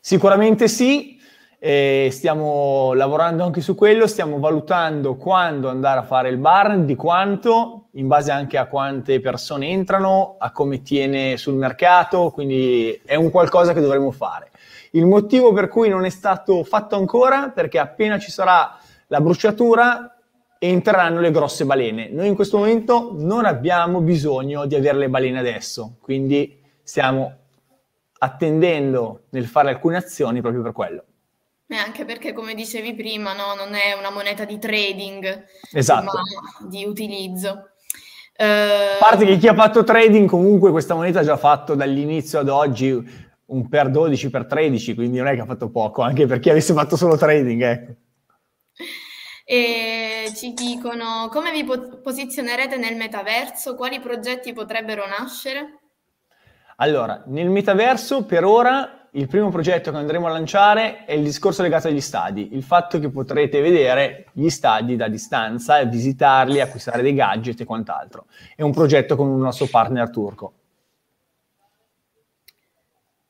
Sicuramente 0.00 0.68
sì, 0.68 1.17
e 1.60 2.08
stiamo 2.12 2.92
lavorando 2.92 3.42
anche 3.42 3.60
su 3.60 3.74
quello, 3.74 4.06
stiamo 4.06 4.38
valutando 4.38 5.16
quando 5.16 5.68
andare 5.68 5.98
a 5.98 6.04
fare 6.04 6.28
il 6.28 6.36
bar, 6.36 6.78
di 6.78 6.94
quanto, 6.94 7.88
in 7.92 8.06
base 8.06 8.30
anche 8.30 8.56
a 8.56 8.66
quante 8.66 9.20
persone 9.20 9.66
entrano, 9.66 10.36
a 10.38 10.52
come 10.52 10.82
tiene 10.82 11.36
sul 11.36 11.54
mercato, 11.54 12.30
quindi 12.30 13.00
è 13.04 13.16
un 13.16 13.30
qualcosa 13.30 13.72
che 13.72 13.80
dovremo 13.80 14.12
fare. 14.12 14.50
Il 14.92 15.04
motivo 15.04 15.52
per 15.52 15.68
cui 15.68 15.88
non 15.88 16.04
è 16.04 16.10
stato 16.10 16.62
fatto 16.62 16.94
ancora, 16.94 17.50
perché 17.50 17.80
appena 17.80 18.18
ci 18.18 18.30
sarà 18.30 18.76
la 19.08 19.20
bruciatura, 19.20 20.14
entreranno 20.60 21.20
le 21.20 21.32
grosse 21.32 21.64
balene. 21.64 22.08
Noi 22.08 22.28
in 22.28 22.34
questo 22.36 22.58
momento 22.58 23.10
non 23.14 23.44
abbiamo 23.44 24.00
bisogno 24.00 24.64
di 24.64 24.76
avere 24.76 24.98
le 24.98 25.08
balene 25.08 25.40
adesso, 25.40 25.96
quindi 26.00 26.60
stiamo 26.84 27.32
attendendo 28.20 29.22
nel 29.30 29.46
fare 29.46 29.70
alcune 29.70 29.96
azioni 29.96 30.40
proprio 30.40 30.62
per 30.62 30.72
quello. 30.72 31.02
E 31.70 31.76
anche 31.76 32.06
perché, 32.06 32.32
come 32.32 32.54
dicevi 32.54 32.94
prima, 32.94 33.34
no, 33.34 33.54
non 33.54 33.74
è 33.74 33.92
una 33.92 34.10
moneta 34.10 34.46
di 34.46 34.58
trading, 34.58 35.44
esatto. 35.72 36.04
ma 36.04 36.66
di 36.66 36.86
utilizzo. 36.86 37.72
Uh, 38.38 38.94
a 38.94 38.98
parte 38.98 39.26
che 39.26 39.36
chi 39.36 39.48
ha 39.48 39.54
fatto 39.54 39.84
trading, 39.84 40.26
comunque 40.26 40.70
questa 40.70 40.94
moneta 40.94 41.20
ha 41.20 41.24
già 41.24 41.36
fatto 41.36 41.74
dall'inizio 41.74 42.38
ad 42.38 42.48
oggi 42.48 43.26
un 43.46 43.68
per 43.68 43.90
12 43.90 44.30
per 44.30 44.46
13, 44.46 44.94
quindi 44.94 45.18
non 45.18 45.26
è 45.26 45.34
che 45.34 45.40
ha 45.42 45.46
fatto 45.46 45.68
poco, 45.70 46.00
anche 46.00 46.26
per 46.26 46.38
chi 46.38 46.48
avesse 46.48 46.72
fatto 46.72 46.96
solo 46.96 47.18
trading, 47.18 47.62
ecco. 47.62 47.92
E 49.44 50.32
ci 50.34 50.54
dicono 50.54 51.28
come 51.30 51.50
vi 51.52 51.64
po- 51.64 52.00
posizionerete 52.00 52.76
nel 52.76 52.96
metaverso, 52.96 53.74
quali 53.74 54.00
progetti 54.00 54.54
potrebbero 54.54 55.04
nascere? 55.06 55.80
Allora, 56.76 57.24
nel 57.26 57.50
metaverso 57.50 58.24
per 58.24 58.44
ora 58.44 58.97
il 59.12 59.26
primo 59.26 59.48
progetto 59.50 59.90
che 59.90 59.96
andremo 59.96 60.26
a 60.26 60.30
lanciare 60.30 61.04
è 61.04 61.12
il 61.12 61.22
discorso 61.22 61.62
legato 61.62 61.88
agli 61.88 62.00
stadi, 62.00 62.54
il 62.54 62.62
fatto 62.62 62.98
che 62.98 63.10
potrete 63.10 63.60
vedere 63.60 64.26
gli 64.32 64.48
stadi 64.48 64.96
da 64.96 65.08
distanza, 65.08 65.82
visitarli, 65.84 66.60
acquistare 66.60 67.02
dei 67.02 67.14
gadget 67.14 67.60
e 67.60 67.64
quant'altro. 67.64 68.26
È 68.54 68.62
un 68.62 68.72
progetto 68.72 69.16
con 69.16 69.28
un 69.28 69.40
nostro 69.40 69.66
partner 69.66 70.10
turco. 70.10 70.52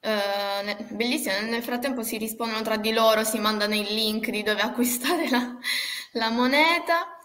Uh, 0.01 0.95
bellissimo, 0.95 1.35
nel 1.49 1.63
frattempo 1.63 2.03
si 2.03 2.19
rispondono 2.19 2.63
tra 2.63 2.77
di 2.77 2.93
loro, 2.93 3.25
si 3.25 3.39
mandano 3.39 3.75
il 3.75 3.93
link 3.93 4.31
di 4.31 4.43
dove 4.43 4.61
acquistare 4.61 5.29
la, 5.29 5.57
la 6.13 6.31
moneta. 6.31 7.17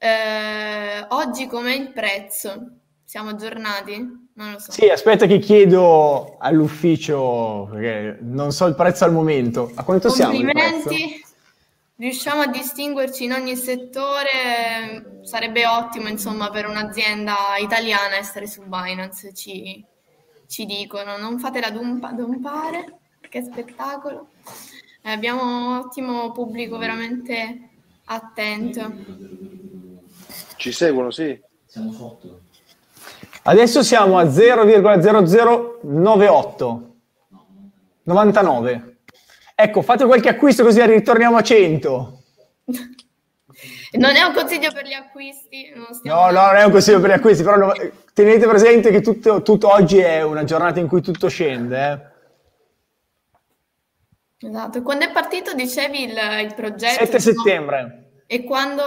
Uh, 0.00 1.14
oggi 1.14 1.46
com'è 1.46 1.74
il 1.74 1.92
prezzo? 1.92 2.80
Siamo 3.14 3.30
aggiornati? 3.30 4.28
Non 4.32 4.50
lo 4.50 4.58
so. 4.58 4.72
Sì, 4.72 4.88
aspetta 4.88 5.26
che 5.26 5.38
chiedo 5.38 6.36
all'ufficio, 6.36 7.68
perché 7.70 8.18
non 8.22 8.50
so 8.50 8.66
il 8.66 8.74
prezzo 8.74 9.04
al 9.04 9.12
momento. 9.12 9.70
A 9.76 9.84
quanto 9.84 10.08
siamo? 10.08 10.32
Complimenti. 10.32 11.24
Riusciamo 11.94 12.40
a 12.40 12.48
distinguerci 12.48 13.22
in 13.22 13.34
ogni 13.34 13.54
settore, 13.54 15.20
sarebbe 15.22 15.64
ottimo 15.64 16.08
insomma 16.08 16.50
per 16.50 16.66
un'azienda 16.66 17.36
italiana 17.60 18.16
essere 18.16 18.48
su 18.48 18.62
Binance, 18.64 19.32
ci, 19.32 19.84
ci 20.48 20.66
dicono, 20.66 21.16
non 21.16 21.38
fatela 21.38 21.70
dumpa, 21.70 22.10
dumpare, 22.10 22.98
che 23.28 23.42
spettacolo. 23.42 24.30
Eh, 25.02 25.12
abbiamo 25.12 25.44
un 25.44 25.76
ottimo 25.76 26.32
pubblico 26.32 26.78
veramente 26.78 27.68
attento. 28.06 28.92
Ci 30.56 30.72
seguono, 30.72 31.12
sì. 31.12 31.40
Siamo 31.64 31.92
sotto. 31.92 32.43
Adesso 33.46 33.82
siamo 33.82 34.16
a 34.18 34.24
0,0098. 34.24 36.80
99. 38.04 38.96
Ecco, 39.54 39.82
fate 39.82 40.06
qualche 40.06 40.30
acquisto 40.30 40.62
così 40.62 40.82
ritorniamo 40.84 41.36
a 41.36 41.42
100. 41.42 42.22
Non 43.94 44.16
è 44.16 44.22
un 44.22 44.32
consiglio 44.34 44.72
per 44.72 44.86
gli 44.86 44.92
acquisti. 44.92 45.72
no, 46.02 46.30
no, 46.32 46.46
non 46.46 46.56
è 46.56 46.64
un 46.64 46.72
consiglio 46.72 46.98
per 46.98 47.10
gli 47.10 47.12
acquisti, 47.12 47.44
però 47.44 47.72
tenete 48.12 48.48
presente 48.48 48.90
che 48.90 49.00
tutto, 49.00 49.40
tutto, 49.42 49.72
oggi 49.72 49.98
è 49.98 50.20
una 50.22 50.42
giornata 50.42 50.80
in 50.80 50.88
cui 50.88 51.00
tutto 51.00 51.28
scende. 51.28 52.12
Eh? 54.40 54.48
Esatto. 54.48 54.82
Quando 54.82 55.04
è 55.04 55.12
partito, 55.12 55.54
dicevi, 55.54 56.02
il, 56.02 56.16
il 56.42 56.54
progetto? 56.56 57.04
7 57.04 57.20
settembre. 57.20 58.03
E 58.34 58.42
quando, 58.42 58.82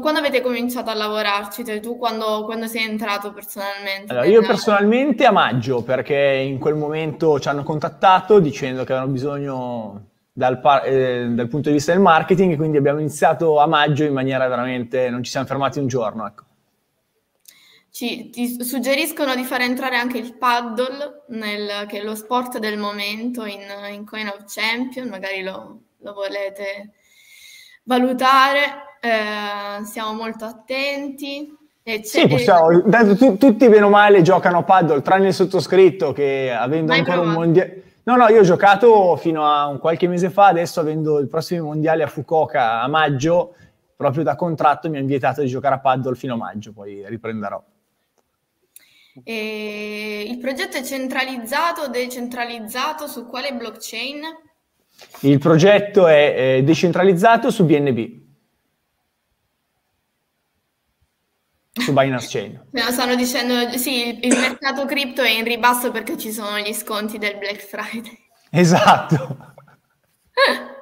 quando, 0.00 0.20
avete 0.20 0.40
cominciato 0.40 0.90
a 0.90 0.94
lavorarci? 0.94 1.64
Cioè, 1.64 1.80
tu 1.80 1.98
quando, 1.98 2.44
quando, 2.44 2.68
sei 2.68 2.84
entrato 2.84 3.32
personalmente? 3.32 4.12
Allora, 4.12 4.26
io 4.26 4.42
personalmente 4.42 5.26
a 5.26 5.32
maggio, 5.32 5.82
perché 5.82 6.14
in 6.14 6.60
quel 6.60 6.76
momento 6.76 7.40
ci 7.40 7.48
hanno 7.48 7.64
contattato 7.64 8.38
dicendo 8.38 8.84
che 8.84 8.92
avevano 8.92 9.10
bisogno 9.10 10.10
dal, 10.32 10.60
eh, 10.84 11.26
dal 11.30 11.48
punto 11.48 11.68
di 11.68 11.74
vista 11.74 11.90
del 11.90 12.00
marketing, 12.00 12.54
quindi 12.54 12.76
abbiamo 12.76 13.00
iniziato 13.00 13.58
a 13.58 13.66
maggio 13.66 14.04
in 14.04 14.12
maniera 14.12 14.46
veramente... 14.46 15.10
non 15.10 15.24
ci 15.24 15.32
siamo 15.32 15.46
fermati 15.46 15.80
un 15.80 15.88
giorno, 15.88 16.24
ecco. 16.24 16.44
Ci, 17.90 18.30
ti 18.30 18.62
suggeriscono 18.62 19.34
di 19.34 19.42
fare 19.42 19.64
entrare 19.64 19.96
anche 19.96 20.18
il 20.18 20.36
paddle, 20.36 21.24
nel, 21.30 21.86
che 21.88 21.98
è 21.98 22.02
lo 22.04 22.14
sport 22.14 22.58
del 22.58 22.78
momento 22.78 23.46
in, 23.46 23.62
in 23.90 24.06
Coin 24.06 24.28
of 24.28 24.44
Champion, 24.46 25.08
magari 25.08 25.42
lo, 25.42 25.80
lo 25.98 26.12
volete 26.12 26.92
valutare, 27.86 28.98
eh, 29.00 29.84
siamo 29.84 30.12
molto 30.12 30.44
attenti. 30.44 31.56
Sì, 32.02 32.26
possiamo, 32.26 32.82
tu, 33.16 33.36
tutti 33.36 33.68
bene 33.68 33.84
o 33.84 33.88
male 33.88 34.20
giocano 34.22 34.58
a 34.58 34.62
paddle, 34.64 35.02
tranne 35.02 35.28
il 35.28 35.34
sottoscritto 35.34 36.12
che 36.12 36.52
avendo 36.52 36.88
Mai 36.88 36.98
ancora 36.98 37.18
provato. 37.18 37.38
un 37.38 37.44
mondiale... 37.44 37.82
No, 38.02 38.16
no, 38.16 38.28
io 38.28 38.40
ho 38.40 38.44
giocato 38.44 39.16
fino 39.16 39.46
a 39.46 39.66
un 39.66 39.78
qualche 39.78 40.08
mese 40.08 40.30
fa, 40.30 40.46
adesso 40.46 40.80
avendo 40.80 41.18
il 41.18 41.28
prossimo 41.28 41.66
mondiale 41.66 42.02
a 42.02 42.08
Fukuoka 42.08 42.80
a 42.80 42.88
maggio, 42.88 43.54
proprio 43.96 44.24
da 44.24 44.34
contratto 44.34 44.90
mi 44.90 44.98
hanno 44.98 45.06
vietato 45.06 45.40
di 45.42 45.48
giocare 45.48 45.76
a 45.76 45.80
paddle 45.80 46.16
fino 46.16 46.34
a 46.34 46.36
maggio, 46.36 46.72
poi 46.72 47.04
riprenderò. 47.06 47.62
E 49.22 50.26
il 50.28 50.38
progetto 50.38 50.76
è 50.76 50.82
centralizzato 50.82 51.82
o 51.82 51.88
decentralizzato 51.88 53.06
su 53.06 53.26
quale 53.26 53.54
blockchain? 53.54 54.22
Il 55.20 55.38
progetto 55.38 56.06
è 56.06 56.60
decentralizzato 56.62 57.50
su 57.50 57.64
BNB. 57.64 58.24
Su 61.72 61.92
Binance 61.92 62.28
Chain. 62.28 62.64
No, 62.72 62.90
stanno 62.90 63.14
dicendo, 63.14 63.76
sì, 63.76 64.18
il 64.26 64.36
mercato 64.36 64.86
cripto 64.86 65.22
è 65.22 65.30
in 65.30 65.44
ribasso 65.44 65.90
perché 65.90 66.16
ci 66.16 66.32
sono 66.32 66.58
gli 66.58 66.72
sconti 66.72 67.18
del 67.18 67.36
Black 67.38 67.58
Friday. 67.58 68.18
Esatto. 68.50 69.54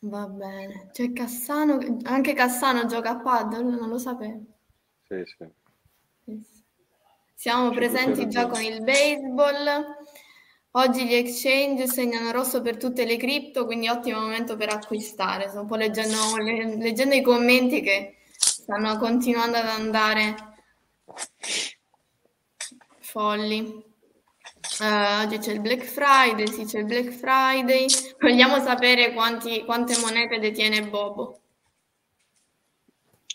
Va 0.00 0.26
bene. 0.28 0.88
C'è 0.92 1.12
Cassano, 1.12 1.78
anche 2.04 2.32
Cassano 2.32 2.86
gioca 2.86 3.10
a 3.10 3.20
paddle, 3.20 3.62
non 3.62 3.88
lo 3.88 3.98
sapevo. 3.98 4.44
Sì, 5.06 5.22
sì. 5.24 5.46
Siamo 7.34 7.70
presenti 7.70 8.28
già 8.28 8.46
con 8.46 8.62
il 8.62 8.82
baseball. 8.82 9.97
Oggi 10.78 11.06
gli 11.06 11.14
exchange 11.14 11.88
segnano 11.88 12.30
rosso 12.30 12.62
per 12.62 12.76
tutte 12.76 13.04
le 13.04 13.16
cripto, 13.16 13.66
quindi 13.66 13.88
ottimo 13.88 14.20
momento 14.20 14.56
per 14.56 14.68
acquistare. 14.68 15.48
Sto 15.48 15.62
un 15.62 15.66
po' 15.66 15.74
leggendo, 15.74 16.16
leggendo 16.36 17.16
i 17.16 17.20
commenti 17.20 17.80
che 17.80 18.18
stanno 18.30 18.96
continuando 18.96 19.56
ad 19.56 19.66
andare 19.66 20.36
folli. 23.00 23.86
Uh, 24.78 25.24
oggi 25.24 25.38
c'è 25.38 25.50
il 25.50 25.60
Black 25.60 25.82
Friday, 25.82 26.46
sì 26.46 26.64
c'è 26.64 26.78
il 26.78 26.84
Black 26.84 27.10
Friday. 27.10 27.86
Vogliamo 28.20 28.60
sapere 28.60 29.12
quanti, 29.12 29.64
quante 29.64 29.98
monete 29.98 30.38
detiene 30.38 30.86
Bobo. 30.86 31.40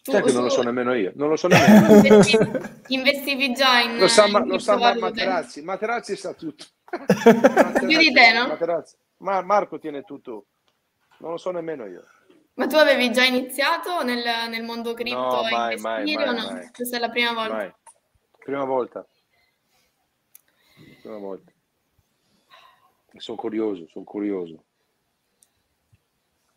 Tu, 0.01 0.11
Sai 0.11 0.23
che 0.23 0.31
non 0.31 0.43
lo 0.43 0.49
so 0.49 0.61
nemmeno 0.61 0.93
io, 0.93 1.11
non 1.15 1.27
lo 1.27 1.35
so 1.35 1.47
nemmeno 1.51 1.93
investivi, 1.93 2.49
investivi 2.87 3.53
già 3.53 3.81
in 3.81 3.97
Lo 3.97 4.07
sa, 4.07 4.27
in 4.27 4.47
lo 4.47 4.59
sa 4.59 4.77
Materazzi, 4.77 5.61
Materazzi 5.61 6.15
sa 6.15 6.33
tutto. 6.33 6.65
Più 7.79 7.97
di 7.97 8.11
te, 8.11 8.33
no? 8.33 8.47
Materazzi. 8.47 8.95
Ma 9.17 9.41
Marco 9.41 9.79
tiene 9.79 10.03
tutto, 10.03 10.47
non 11.19 11.31
lo 11.31 11.37
so 11.37 11.51
nemmeno 11.51 11.85
io. 11.85 12.03
Ma 12.55 12.67
tu 12.67 12.75
avevi 12.75 13.11
già 13.11 13.23
iniziato 13.23 14.03
nel, 14.03 14.23
nel 14.49 14.63
mondo 14.63 14.93
cripto 14.93 15.17
no, 15.17 15.41
mai, 15.49 15.77
mai, 15.77 16.15
mai, 16.15 16.15
o 16.15 16.31
no? 16.31 16.51
Mai. 16.51 16.69
Questa 16.71 16.97
è 16.97 16.99
la 16.99 17.09
prima 17.09 17.33
volta? 17.33 17.53
Mai. 17.53 17.73
Prima 18.37 18.63
volta. 18.63 19.07
Prima 21.01 21.17
volta. 21.17 21.51
Sono 23.15 23.37
curioso, 23.37 23.87
sono 23.87 24.05
curioso. 24.05 24.63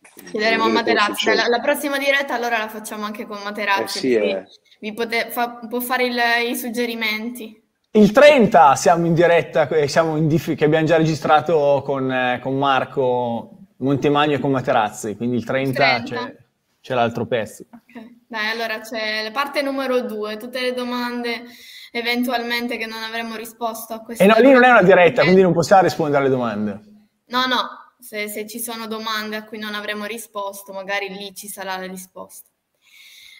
Chiederemo 0.00 0.64
a 0.64 0.68
Materazzi. 0.68 1.34
La, 1.34 1.48
la, 1.48 1.60
prossima 1.60 1.98
diretta 1.98 2.34
allora 2.34 2.58
la 2.58 2.68
facciamo 2.68 3.04
anche 3.04 3.26
con 3.26 3.42
Materazzi. 3.42 3.98
Eh 3.98 4.00
sì, 4.00 4.14
eh. 4.14 4.44
Vi 4.80 4.92
pote, 4.92 5.30
fa, 5.30 5.66
può 5.68 5.80
fare 5.80 6.04
il, 6.04 6.18
i 6.48 6.56
suggerimenti. 6.56 7.62
Il 7.96 8.12
30 8.12 8.74
siamo 8.74 9.06
in 9.06 9.14
diretta, 9.14 9.66
siamo 9.86 10.16
in 10.16 10.28
dif- 10.28 10.54
che 10.54 10.66
abbiamo 10.66 10.84
già 10.84 10.98
registrato 10.98 11.80
con, 11.82 12.12
eh, 12.12 12.40
con 12.42 12.58
Marco 12.58 13.56
Montemagno 13.78 14.34
e 14.34 14.38
con 14.38 14.50
Materazzi, 14.50 15.16
quindi 15.16 15.36
il 15.36 15.46
30, 15.46 15.72
30. 15.72 16.14
C'è, 16.14 16.36
c'è, 16.82 16.94
l'altro 16.94 17.24
pezzo. 17.24 17.64
Ok, 17.72 18.26
dai, 18.28 18.50
allora 18.50 18.80
c'è 18.80 19.22
la 19.22 19.30
parte 19.30 19.62
numero 19.62 20.02
2, 20.02 20.36
tutte 20.36 20.60
le 20.60 20.74
domande 20.74 21.44
eventualmente 21.90 22.76
che 22.76 22.84
non 22.84 23.02
avremmo 23.02 23.34
risposto 23.34 23.94
a 23.94 24.00
queste. 24.00 24.24
E 24.24 24.26
no, 24.26 24.34
lì 24.40 24.52
non 24.52 24.64
è 24.64 24.68
una 24.68 24.82
diretta, 24.82 25.22
quindi 25.22 25.40
non 25.40 25.54
possiamo 25.54 25.80
rispondere 25.80 26.20
alle 26.20 26.30
domande. 26.30 26.80
No, 27.28 27.46
no, 27.46 27.94
se, 27.98 28.28
se, 28.28 28.46
ci 28.46 28.60
sono 28.60 28.86
domande 28.88 29.36
a 29.36 29.44
cui 29.44 29.58
non 29.58 29.74
avremo 29.74 30.04
risposto, 30.04 30.74
magari 30.74 31.08
lì 31.08 31.34
ci 31.34 31.48
sarà 31.48 31.78
la 31.78 31.86
risposta. 31.86 32.50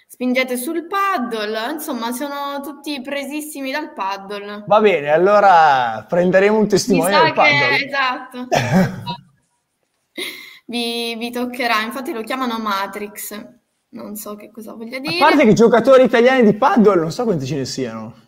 Spingete 0.09 0.57
sul 0.57 0.87
paddle, 0.87 1.73
insomma, 1.73 2.13
sono 2.13 2.61
tutti 2.63 3.01
presissimi 3.03 3.71
dal 3.71 3.93
paddle. 3.93 4.65
Va 4.67 4.81
bene, 4.81 5.11
allora 5.11 6.05
prenderemo 6.09 6.59
un 6.59 6.69
testimone 6.69 7.11
del 7.11 7.33
paddle. 7.33 7.77
Che, 7.77 7.85
esatto. 7.85 8.49
vi, 10.67 11.17
vi 11.17 11.31
toccherà, 11.31 11.83
infatti 11.83 12.13
lo 12.13 12.23
chiamano 12.23 12.59
Matrix. 12.59 13.55
Non 13.89 14.17
so 14.17 14.37
che 14.37 14.51
cosa 14.51 14.75
voglia 14.75 14.99
dire. 14.99 15.17
A 15.17 15.29
parte 15.29 15.45
che 15.45 15.53
giocatori 15.53 16.05
italiani 16.05 16.45
di 16.45 16.55
paddle 16.55 16.97
non 16.97 17.11
so 17.11 17.25
quanti 17.25 17.47
ce 17.47 17.57
ne 17.57 17.65
siano 17.65 18.25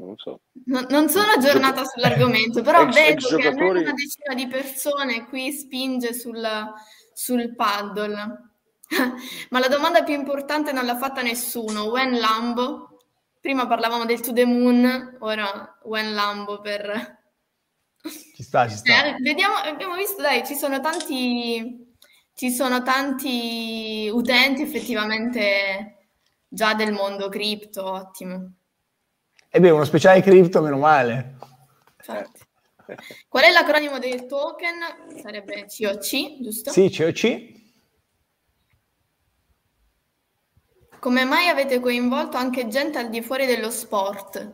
non 0.00 0.16
so. 0.16 0.40
No, 0.66 0.86
non 0.88 1.08
sono 1.08 1.30
aggiornata 1.30 1.84
sull'argomento, 1.84 2.62
però 2.62 2.82
ex, 2.82 2.94
vedo 2.94 3.10
ex 3.10 3.36
che 3.36 3.48
almeno 3.48 3.80
una 3.80 3.92
decina 3.92 4.34
di 4.34 4.46
persone 4.46 5.26
qui 5.26 5.52
spinge 5.52 6.12
sul, 6.12 6.42
sul 7.12 7.54
paddle. 7.54 8.49
Ma 9.50 9.58
la 9.58 9.68
domanda 9.68 10.02
più 10.02 10.14
importante 10.14 10.72
non 10.72 10.84
l'ha 10.84 10.96
fatta 10.96 11.22
nessuno. 11.22 11.84
When 11.84 12.18
Lambo? 12.18 12.98
Prima 13.40 13.66
parlavamo 13.66 14.04
del 14.04 14.20
To 14.20 14.32
The 14.32 14.44
Moon, 14.44 15.16
ora 15.20 15.78
When 15.84 16.14
Lambo 16.14 16.60
per... 16.60 17.18
Ci 18.34 18.42
sta, 18.42 18.68
ci 18.68 18.76
sta. 18.76 19.04
Eh, 19.04 19.16
vediamo, 19.20 19.54
abbiamo 19.54 19.94
visto, 19.94 20.20
dai, 20.20 20.44
ci 20.44 20.54
sono 20.54 20.80
tanti... 20.80 21.88
Ci 22.34 22.50
sono 22.50 22.82
tanti 22.82 24.08
utenti 24.10 24.62
effettivamente 24.62 26.08
già 26.48 26.72
del 26.72 26.92
mondo 26.92 27.28
cripto, 27.28 27.84
ottimo. 27.84 28.52
E 29.50 29.60
beh, 29.60 29.70
uno 29.70 29.84
speciale 29.84 30.22
cripto, 30.22 30.62
meno 30.62 30.78
male. 30.78 31.36
Infatti. 31.98 32.40
Qual 33.28 33.44
è 33.44 33.50
l'acronimo 33.50 33.98
del 33.98 34.26
token? 34.26 35.18
Sarebbe 35.20 35.66
COC, 35.66 36.40
giusto? 36.40 36.70
Sì, 36.70 36.90
COC. 36.90 37.58
Come 41.00 41.24
mai 41.24 41.48
avete 41.48 41.80
coinvolto 41.80 42.36
anche 42.36 42.68
gente 42.68 42.98
al 42.98 43.08
di 43.08 43.22
fuori 43.22 43.46
dello 43.46 43.70
sport? 43.70 44.52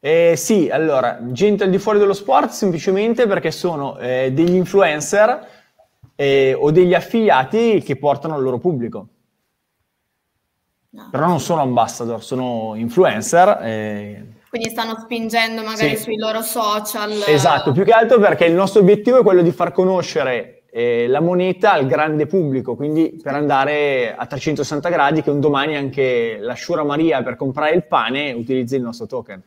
Eh, 0.00 0.34
sì, 0.36 0.68
allora, 0.68 1.18
gente 1.22 1.62
al 1.62 1.70
di 1.70 1.78
fuori 1.78 2.00
dello 2.00 2.12
sport 2.12 2.50
semplicemente 2.50 3.28
perché 3.28 3.52
sono 3.52 3.96
eh, 3.98 4.32
degli 4.32 4.56
influencer 4.56 5.48
eh, 6.16 6.52
o 6.58 6.72
degli 6.72 6.94
affiliati 6.94 7.80
che 7.80 7.96
portano 7.96 8.36
il 8.36 8.42
loro 8.42 8.58
pubblico. 8.58 9.08
No. 10.90 11.10
Però 11.12 11.26
non 11.26 11.38
sono 11.38 11.60
ambassador, 11.60 12.24
sono 12.24 12.72
influencer. 12.74 13.60
E... 13.62 14.26
Quindi 14.48 14.70
stanno 14.70 14.98
spingendo 14.98 15.62
magari 15.62 15.96
sì. 15.96 16.02
sui 16.02 16.16
loro 16.16 16.42
social. 16.42 17.22
Esatto, 17.24 17.70
più 17.70 17.84
che 17.84 17.92
altro 17.92 18.18
perché 18.18 18.46
il 18.46 18.54
nostro 18.54 18.80
obiettivo 18.80 19.20
è 19.20 19.22
quello 19.22 19.42
di 19.42 19.52
far 19.52 19.70
conoscere 19.70 20.55
eh, 20.76 21.06
la 21.06 21.20
moneta 21.20 21.72
al 21.72 21.86
grande 21.86 22.26
pubblico, 22.26 22.76
quindi 22.76 23.18
per 23.22 23.32
andare 23.32 24.14
a 24.14 24.26
360 24.26 24.90
gradi 24.90 25.22
che 25.22 25.30
un 25.30 25.40
domani 25.40 25.74
anche 25.74 26.36
la 26.38 26.54
Shura 26.54 26.84
Maria 26.84 27.22
per 27.22 27.36
comprare 27.36 27.74
il 27.74 27.86
pane 27.86 28.32
utilizzi 28.32 28.76
il 28.76 28.82
nostro 28.82 29.06
token. 29.06 29.42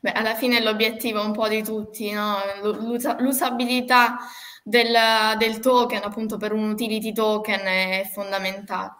Beh, 0.00 0.10
alla 0.10 0.34
fine 0.34 0.58
è 0.58 0.60
l'obiettivo 0.60 1.24
un 1.24 1.30
po' 1.30 1.46
di 1.46 1.62
tutti, 1.62 2.10
no? 2.10 2.34
L'us- 2.62 3.16
l'usabilità 3.18 4.18
del, 4.64 4.92
del 5.38 5.60
token, 5.60 6.02
appunto 6.02 6.36
per 6.36 6.52
un 6.52 6.68
utility 6.70 7.12
token 7.12 7.60
è 7.60 8.10
fondamentale. 8.12 8.90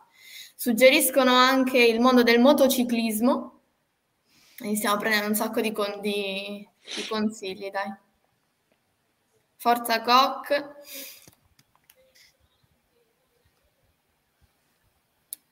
Suggeriscono 0.54 1.32
anche 1.32 1.82
il 1.84 1.98
mondo 1.98 2.22
del 2.22 2.38
motociclismo 2.38 3.62
e 4.64 4.76
stiamo 4.76 4.98
prendendo 4.98 5.26
un 5.26 5.34
sacco 5.34 5.60
di, 5.60 5.72
con- 5.72 5.98
di, 6.00 6.64
di 6.94 7.06
consigli, 7.08 7.70
dai. 7.70 7.92
Forza 9.62 10.02
Coq. 10.02 10.74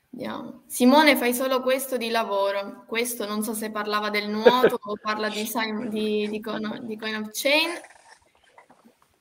Vediamo. 0.08 0.62
Simone 0.66 1.14
fai 1.14 1.32
solo 1.32 1.62
questo 1.62 1.96
di 1.96 2.10
lavoro. 2.10 2.82
Questo 2.88 3.24
non 3.24 3.44
so 3.44 3.54
se 3.54 3.70
parlava 3.70 4.10
del 4.10 4.28
nuoto 4.28 4.80
o 4.82 4.96
parla 5.00 5.28
di, 5.28 5.48
di, 5.90 6.28
di, 6.28 6.40
coin, 6.40 6.80
di 6.86 6.98
coin 6.98 7.22
of 7.22 7.28
chain. 7.30 7.68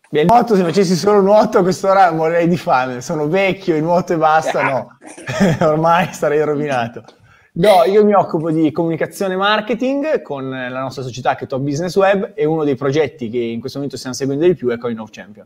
Beh, 0.10 0.22
il 0.22 0.26
nuoto, 0.26 0.56
se 0.56 0.64
facessi 0.64 0.96
solo 0.96 1.22
nuoto 1.22 1.60
a 1.60 1.62
quest'ora 1.62 2.12
morirei 2.12 2.48
di 2.48 2.58
fame. 2.58 3.02
Sono 3.02 3.28
vecchio, 3.28 3.76
il 3.76 3.84
nuoto 3.84 4.14
e 4.14 4.18
basta, 4.18 4.64
no. 4.64 4.98
Ormai 5.68 6.12
sarei 6.16 6.44
rovinato. 6.44 7.04
No, 7.60 7.84
io 7.84 8.06
mi 8.06 8.14
occupo 8.14 8.52
di 8.52 8.72
comunicazione 8.72 9.34
e 9.34 9.38
marketing 9.38 10.22
con 10.22 10.50
la 10.50 10.80
nostra 10.80 11.04
società 11.04 11.36
che 11.36 11.44
è 11.44 11.48
Top 11.48 11.60
Business 11.60 11.94
Web 11.98 12.32
e 12.34 12.46
uno 12.46 12.64
dei 12.64 12.76
progetti 12.76 13.30
che 13.30 13.38
in 13.38 13.60
questo 13.60 13.80
momento 13.80 13.98
stiamo 13.98 14.16
seguendo 14.16 14.46
di 14.46 14.56
più 14.56 14.70
è 14.70 14.78
Coin 14.78 14.98
of 14.98 15.10
Champion. 15.12 15.46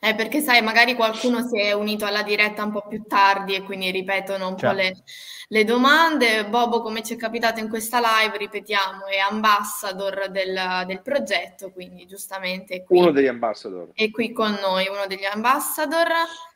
Eh, 0.00 0.16
perché 0.16 0.40
sai, 0.40 0.60
magari 0.60 0.96
qualcuno 0.96 1.46
si 1.46 1.60
è 1.60 1.70
unito 1.70 2.04
alla 2.04 2.24
diretta 2.24 2.64
un 2.64 2.72
po' 2.72 2.84
più 2.88 3.04
tardi 3.06 3.54
e 3.54 3.62
quindi 3.62 3.92
ripetono 3.92 4.48
un 4.48 4.58
certo. 4.58 4.74
po' 4.74 4.82
le, 4.82 5.02
le, 5.46 5.64
domande. 5.64 6.48
Bobo, 6.48 6.82
come 6.82 7.04
ci 7.04 7.14
è 7.14 7.16
capitato 7.16 7.60
in 7.60 7.68
questa 7.68 8.00
live, 8.00 8.36
ripetiamo, 8.36 9.06
è 9.06 9.18
ambassador 9.18 10.30
del, 10.30 10.82
del 10.88 11.00
progetto, 11.00 11.70
quindi 11.70 12.06
giustamente 12.06 12.74
è 12.74 12.82
qui. 12.82 12.98
Uno 12.98 13.12
degli 13.12 13.28
ambassador. 13.28 13.90
È 13.94 14.10
qui 14.10 14.32
con 14.32 14.58
noi, 14.60 14.88
uno 14.88 15.06
degli 15.06 15.28
ambassador. 15.32 16.08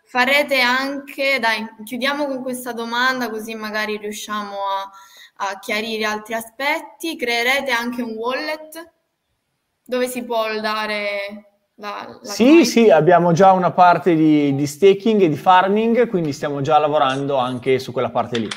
Farete 0.09 0.61
anche, 0.61 1.39
dai, 1.41 1.67
chiudiamo 1.85 2.27
con 2.27 2.41
questa 2.41 2.73
domanda 2.73 3.29
così 3.29 3.57
magari 3.57 3.97
riusciamo 3.97 4.55
a, 4.55 5.49
a 5.49 5.59
chiarire 5.59 6.05
altri 6.05 6.35
aspetti. 6.35 7.17
Creerete 7.17 7.73
anche 7.73 8.03
un 8.03 8.13
wallet 8.13 8.93
dove 9.85 10.07
si 10.07 10.23
può 10.23 10.61
dare 10.61 11.47
la, 11.75 12.19
la 12.23 12.31
sì, 12.31 12.65
sì, 12.65 12.89
abbiamo 12.89 13.33
già 13.33 13.51
una 13.51 13.73
parte 13.73 14.15
di, 14.15 14.55
di, 14.55 14.67
staking 14.67 15.23
e 15.23 15.29
di 15.29 15.37
farming, 15.37 16.09
quindi 16.09 16.33
stiamo 16.33 16.61
già 16.61 16.79
lavorando 16.79 17.37
anche 17.37 17.81
su 17.81 17.91
quella 17.91 18.11
parte 18.11 18.39
lì. 18.39 18.49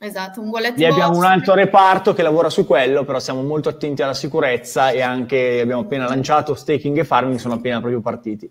Esatto, 0.00 0.40
un 0.40 0.48
wallet 0.48 0.76
Lì 0.76 0.84
abbiamo 0.84 1.16
un 1.16 1.24
altro 1.24 1.54
reparto 1.54 2.12
che 2.12 2.22
lavora 2.22 2.50
su 2.50 2.66
quello, 2.66 3.04
però 3.04 3.20
siamo 3.20 3.42
molto 3.42 3.68
attenti 3.68 4.02
alla 4.02 4.14
sicurezza 4.14 4.90
e 4.90 5.00
anche 5.00 5.60
abbiamo 5.60 5.82
appena 5.82 6.08
lanciato 6.08 6.56
staking 6.56 6.98
e 6.98 7.04
farming, 7.04 7.38
sono 7.38 7.54
appena 7.54 7.78
proprio 7.78 8.00
partiti. 8.00 8.50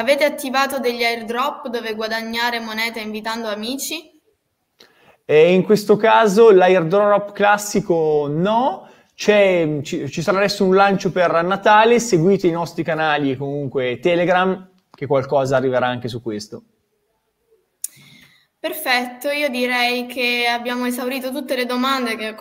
Avete 0.00 0.24
attivato 0.24 0.78
degli 0.78 1.04
airdrop 1.04 1.68
dove 1.68 1.94
guadagnare 1.94 2.58
moneta 2.58 3.00
invitando 3.00 3.48
amici? 3.48 4.18
E 5.26 5.52
in 5.52 5.62
questo 5.62 5.96
caso 5.96 6.50
l'airdrop 6.50 7.32
classico 7.32 8.26
no, 8.26 8.88
ci, 9.14 9.82
ci, 9.84 10.22
sarà 10.22 10.38
adesso 10.38 10.64
un 10.64 10.74
lancio 10.74 11.12
per 11.12 11.42
Natale, 11.42 12.00
seguite 12.00 12.46
i 12.46 12.50
nostri 12.50 12.82
canali 12.82 13.36
comunque 13.36 13.98
Telegram, 13.98 14.70
che 14.90 15.06
qualcosa 15.06 15.56
arriverà 15.58 15.88
anche 15.88 16.08
su 16.08 16.22
questo. 16.22 16.62
Perfetto, 18.60 19.30
io 19.30 19.48
direi 19.48 20.04
che 20.04 20.46
abbiamo 20.46 20.84
esaurito 20.84 21.30
tutte 21.30 21.56
le 21.56 21.64
domande 21.64 22.14
che 22.16 22.34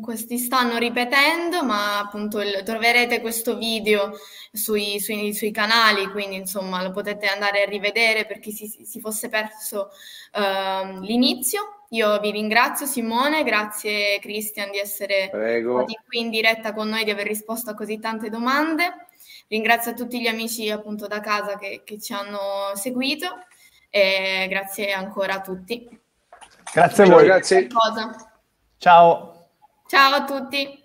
questi 0.00 0.38
stanno 0.38 0.78
ripetendo, 0.78 1.64
ma 1.64 1.98
appunto 1.98 2.40
il, 2.40 2.62
troverete 2.64 3.20
questo 3.20 3.56
video 3.56 4.12
sui, 4.52 5.00
sui, 5.00 5.34
sui, 5.34 5.50
canali, 5.50 6.08
quindi 6.12 6.36
insomma 6.36 6.84
lo 6.84 6.92
potete 6.92 7.26
andare 7.26 7.62
a 7.64 7.68
rivedere 7.68 8.26
per 8.26 8.38
chi 8.38 8.52
si, 8.52 8.68
si 8.68 9.00
fosse 9.00 9.28
perso 9.28 9.90
uh, 10.34 11.00
l'inizio. 11.00 11.86
Io 11.90 12.16
vi 12.20 12.30
ringrazio 12.30 12.86
Simone, 12.86 13.42
grazie 13.42 14.20
Cristian 14.20 14.70
di 14.70 14.78
essere 14.78 15.28
Prego. 15.32 15.78
stati 15.78 15.98
qui 16.06 16.20
in 16.20 16.30
diretta 16.30 16.72
con 16.72 16.88
noi, 16.88 17.02
di 17.02 17.10
aver 17.10 17.26
risposto 17.26 17.70
a 17.70 17.74
così 17.74 17.98
tante 17.98 18.30
domande. 18.30 19.08
Ringrazio 19.48 19.90
a 19.90 19.94
tutti 19.94 20.20
gli 20.20 20.28
amici 20.28 20.70
appunto 20.70 21.08
da 21.08 21.18
casa 21.18 21.58
che, 21.58 21.82
che 21.84 22.00
ci 22.00 22.12
hanno 22.12 22.70
seguito 22.76 23.46
e 23.90 24.46
grazie 24.48 24.92
ancora 24.92 25.34
a 25.34 25.40
tutti. 25.40 25.88
Grazie 26.72 27.04
a 27.04 27.08
voi. 27.08 27.24
Grazie. 27.24 27.68
Ciao. 28.78 29.48
Ciao 29.86 30.14
a 30.14 30.24
tutti. 30.24 30.84